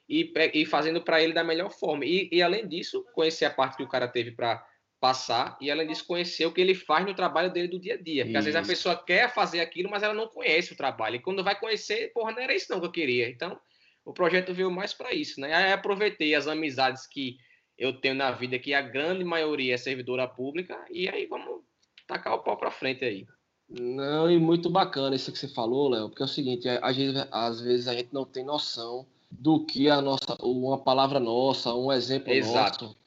e, 0.07 0.31
e 0.53 0.65
fazendo 0.65 1.01
para 1.01 1.21
ele 1.21 1.33
da 1.33 1.43
melhor 1.43 1.71
forma. 1.71 2.05
E, 2.05 2.29
e 2.31 2.41
além 2.41 2.67
disso, 2.67 3.03
conhecer 3.13 3.45
a 3.45 3.49
parte 3.49 3.77
que 3.77 3.83
o 3.83 3.89
cara 3.89 4.07
teve 4.07 4.31
para 4.31 4.63
passar 5.05 5.55
e 5.61 5.69
ela 5.69 5.85
desconhecer 5.85 6.47
o 6.47 6.51
que 6.51 6.59
ele 6.59 6.73
faz 6.73 7.05
no 7.05 7.13
trabalho 7.13 7.53
dele 7.53 7.67
do 7.67 7.79
dia 7.79 7.93
a 7.93 8.01
dia. 8.01 8.23
Porque 8.23 8.31
isso. 8.31 8.39
às 8.39 8.45
vezes 8.45 8.59
a 8.59 8.67
pessoa 8.67 8.95
quer 8.95 9.31
fazer 9.31 9.59
aquilo, 9.59 9.87
mas 9.87 10.01
ela 10.01 10.15
não 10.15 10.27
conhece 10.27 10.73
o 10.73 10.75
trabalho. 10.75 11.17
E 11.17 11.19
quando 11.19 11.43
vai 11.43 11.59
conhecer, 11.59 12.11
porra, 12.11 12.31
não 12.31 12.41
era 12.41 12.55
isso 12.55 12.71
não 12.71 12.79
que 12.79 12.87
eu 12.87 12.91
queria. 12.91 13.29
Então, 13.29 13.55
o 14.03 14.11
projeto 14.11 14.51
veio 14.51 14.71
mais 14.71 14.95
para 14.95 15.13
isso, 15.13 15.39
né? 15.39 15.53
Aí 15.53 15.71
aproveitei 15.71 16.33
as 16.33 16.47
amizades 16.47 17.05
que 17.05 17.37
eu 17.77 17.93
tenho 17.93 18.15
na 18.15 18.31
vida, 18.31 18.57
que 18.57 18.73
a 18.73 18.81
grande 18.81 19.23
maioria 19.23 19.75
é 19.75 19.77
servidora 19.77 20.27
pública, 20.27 20.75
e 20.89 21.07
aí 21.07 21.27
vamos 21.27 21.61
tacar 22.07 22.33
o 22.33 22.39
pau 22.39 22.57
para 22.57 22.71
frente 22.71 23.05
aí. 23.05 23.27
Não, 23.69 24.31
e 24.31 24.39
muito 24.39 24.71
bacana 24.71 25.15
isso 25.15 25.31
que 25.31 25.37
você 25.37 25.47
falou, 25.49 25.89
Léo, 25.89 26.09
porque 26.09 26.23
é 26.23 26.25
o 26.25 26.29
seguinte, 26.29 26.67
às 26.67 26.95
vezes, 26.95 27.27
às 27.31 27.61
vezes 27.61 27.87
a 27.87 27.93
gente 27.93 28.11
não 28.11 28.25
tem 28.25 28.43
noção 28.43 29.05
do 29.29 29.63
que 29.65 29.87
a 29.87 30.01
nossa, 30.01 30.35
uma 30.41 30.79
palavra 30.79 31.19
nossa, 31.19 31.75
um 31.75 31.91
exemplo 31.91 32.33
Exato. 32.33 32.85
nosso 32.85 33.04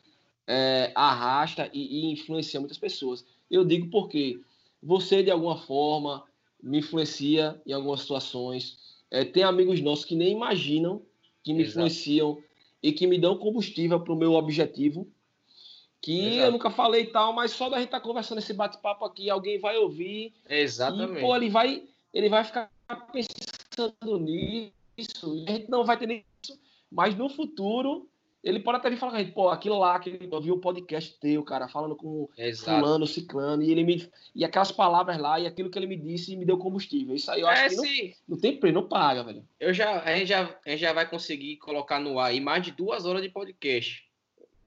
é, 0.48 0.90
arrasta 0.94 1.68
e, 1.74 2.00
e, 2.00 2.10
influencia 2.10 2.58
muitas 2.58 2.78
pessoas. 2.78 3.24
Eu 3.50 3.66
digo 3.66 3.90
porque 3.90 4.40
você, 4.82 5.22
de 5.22 5.30
alguma 5.30 5.58
forma, 5.58 6.24
me 6.62 6.78
influencia 6.78 7.60
em 7.66 7.72
algumas 7.72 8.00
situações. 8.00 8.78
É, 9.10 9.24
tem 9.24 9.42
amigos 9.42 9.80
nossos 9.82 10.06
que 10.06 10.16
nem 10.16 10.32
imaginam 10.32 11.02
que 11.44 11.52
me 11.52 11.62
Exato. 11.62 11.78
influenciam 11.78 12.42
e 12.82 12.92
que 12.92 13.06
me 13.06 13.18
dão 13.18 13.36
combustível 13.36 14.00
para 14.00 14.12
o 14.12 14.16
meu 14.16 14.32
objetivo. 14.32 15.06
Que 16.00 16.28
Exato. 16.28 16.46
eu 16.46 16.52
nunca 16.52 16.70
falei 16.70 17.06
tal, 17.06 17.34
mas 17.34 17.50
só 17.50 17.68
da 17.68 17.76
gente 17.76 17.88
estar 17.88 18.00
tá 18.00 18.06
conversando 18.06 18.38
esse 18.38 18.54
bate-papo 18.54 19.04
aqui, 19.04 19.28
alguém 19.28 19.58
vai 19.58 19.76
ouvir. 19.76 20.32
Exatamente. 20.48 21.18
E, 21.18 21.20
pô, 21.20 21.36
ele 21.36 21.50
vai, 21.50 21.82
ele 22.14 22.28
vai 22.30 22.42
ficar 22.42 22.70
pensando 23.12 24.18
nisso. 24.18 25.44
A 25.46 25.50
gente 25.50 25.70
não 25.70 25.84
vai 25.84 25.98
ter 25.98 26.24
isso, 26.42 26.58
mas 26.90 27.14
no 27.14 27.28
futuro 27.28 28.08
ele 28.42 28.60
pode 28.60 28.78
até 28.78 28.88
vir 28.88 28.98
falar 28.98 29.12
com 29.12 29.18
a 29.18 29.20
gente, 29.20 29.32
pô, 29.32 29.48
aquilo 29.48 29.78
lá, 29.78 29.98
que 29.98 30.28
eu 30.30 30.40
vi 30.40 30.52
o 30.52 30.58
podcast 30.58 31.18
teu, 31.18 31.42
cara, 31.42 31.68
falando 31.68 31.96
com 31.96 32.28
Exato. 32.38 32.80
fulano, 32.80 33.06
ciclano, 33.06 33.62
e 33.62 33.70
ele 33.70 33.82
me. 33.82 34.08
E 34.34 34.44
aquelas 34.44 34.70
palavras 34.70 35.18
lá, 35.18 35.40
e 35.40 35.46
aquilo 35.46 35.68
que 35.68 35.78
ele 35.78 35.88
me 35.88 35.96
disse 35.96 36.36
me 36.36 36.44
deu 36.44 36.56
combustível. 36.56 37.16
Isso 37.16 37.30
aí 37.30 37.40
eu 37.40 37.48
acho 37.48 37.62
é, 37.62 37.68
que 37.68 37.76
não, 37.76 38.14
não 38.28 38.38
tem 38.38 38.56
preço, 38.56 38.74
não 38.74 38.88
paga, 38.88 39.24
velho. 39.24 39.44
Eu 39.58 39.74
já, 39.74 40.02
a, 40.02 40.14
gente 40.16 40.28
já, 40.28 40.56
a 40.64 40.70
gente 40.70 40.80
já 40.80 40.92
vai 40.92 41.08
conseguir 41.08 41.56
colocar 41.56 41.98
no 41.98 42.18
ar 42.18 42.30
aí 42.30 42.40
mais 42.40 42.62
de 42.62 42.70
duas 42.70 43.04
horas 43.04 43.22
de 43.22 43.28
podcast. 43.28 44.06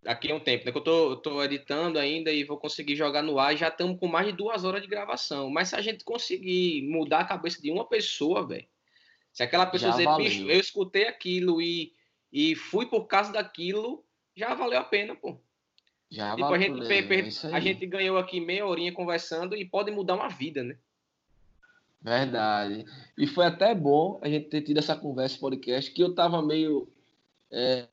Daqui 0.03 0.31
a 0.31 0.35
um 0.35 0.39
tempo, 0.39 0.65
né? 0.65 0.71
Que 0.71 0.77
eu 0.77 0.83
tô, 0.83 1.11
eu 1.11 1.15
tô 1.15 1.43
editando 1.43 1.99
ainda 1.99 2.31
e 2.31 2.43
vou 2.43 2.57
conseguir 2.57 2.95
jogar 2.95 3.21
no 3.21 3.37
ar. 3.37 3.55
Já 3.55 3.67
estamos 3.67 3.99
com 3.99 4.07
mais 4.07 4.25
de 4.25 4.33
duas 4.33 4.63
horas 4.63 4.81
de 4.81 4.87
gravação. 4.87 5.49
Mas 5.49 5.69
se 5.69 5.75
a 5.75 5.81
gente 5.81 6.03
conseguir 6.03 6.81
mudar 6.89 7.19
a 7.19 7.25
cabeça 7.25 7.61
de 7.61 7.69
uma 7.71 7.85
pessoa, 7.85 8.45
velho. 8.45 8.65
Se 9.31 9.43
aquela 9.43 9.65
pessoa 9.67 9.91
já 9.91 9.97
dizer, 9.97 10.17
bicho, 10.17 10.49
eu 10.49 10.59
escutei 10.59 11.07
aquilo 11.07 11.61
e 11.61 11.93
e 12.31 12.55
fui 12.55 12.85
por 12.85 13.05
causa 13.05 13.31
daquilo, 13.31 14.03
já 14.35 14.53
valeu 14.53 14.79
a 14.79 14.83
pena, 14.83 15.15
pô. 15.15 15.37
Já 16.09 16.31
tipo, 16.35 16.41
valeu, 16.41 16.55
a, 16.55 16.59
gente, 16.59 17.47
é 17.47 17.55
a 17.55 17.59
gente 17.59 17.85
ganhou 17.85 18.17
aqui 18.17 18.39
meia 18.39 18.65
horinha 18.65 18.91
conversando 18.91 19.55
e 19.55 19.65
pode 19.65 19.91
mudar 19.91 20.15
uma 20.15 20.29
vida, 20.29 20.63
né? 20.63 20.77
Verdade. 22.01 22.85
E 23.17 23.27
foi 23.27 23.45
até 23.45 23.75
bom 23.75 24.19
a 24.21 24.27
gente 24.27 24.49
ter 24.49 24.61
tido 24.61 24.79
essa 24.79 24.95
conversa 24.95 25.39
podcast, 25.39 25.91
que 25.91 26.01
eu 26.01 26.13
tava 26.13 26.41
meio 26.41 26.91
é, 27.51 27.85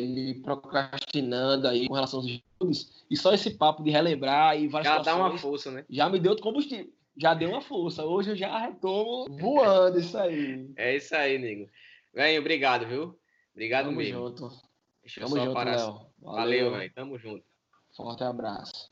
me 0.00 0.34
procrastinando 0.34 1.68
aí 1.68 1.86
com 1.86 1.94
relação 1.94 2.20
aos 2.20 2.28
estudos, 2.28 3.04
e 3.10 3.16
só 3.16 3.34
esse 3.34 3.50
papo 3.50 3.82
de 3.82 3.90
relembrar 3.90 4.58
e 4.58 4.68
várias 4.68 4.94
Já 4.94 5.02
dá 5.02 5.16
uma 5.16 5.36
força, 5.36 5.70
né? 5.70 5.84
Já 5.90 6.08
me 6.08 6.18
deu 6.18 6.30
outro 6.30 6.44
combustível. 6.44 6.90
Já 7.16 7.34
deu 7.34 7.50
uma 7.50 7.60
força. 7.60 8.04
Hoje 8.04 8.30
eu 8.30 8.36
já 8.36 8.58
retomo 8.58 9.26
voando 9.38 9.98
isso 9.98 10.16
aí. 10.16 10.70
É 10.76 10.96
isso 10.96 11.14
aí, 11.14 11.38
nego. 11.38 11.68
Vem, 12.14 12.38
obrigado, 12.38 12.86
viu? 12.86 13.18
Obrigado 13.52 13.86
Tamo 13.86 13.96
mesmo. 13.98 14.28
junto. 14.28 14.48
Deixa 15.02 15.20
Tamo 15.20 15.36
junto, 15.36 15.58
Léo. 15.58 16.06
Valeu, 16.18 16.70
velho. 16.70 16.92
Tamo 16.94 17.18
junto. 17.18 17.44
Forte 17.94 18.24
abraço. 18.24 18.91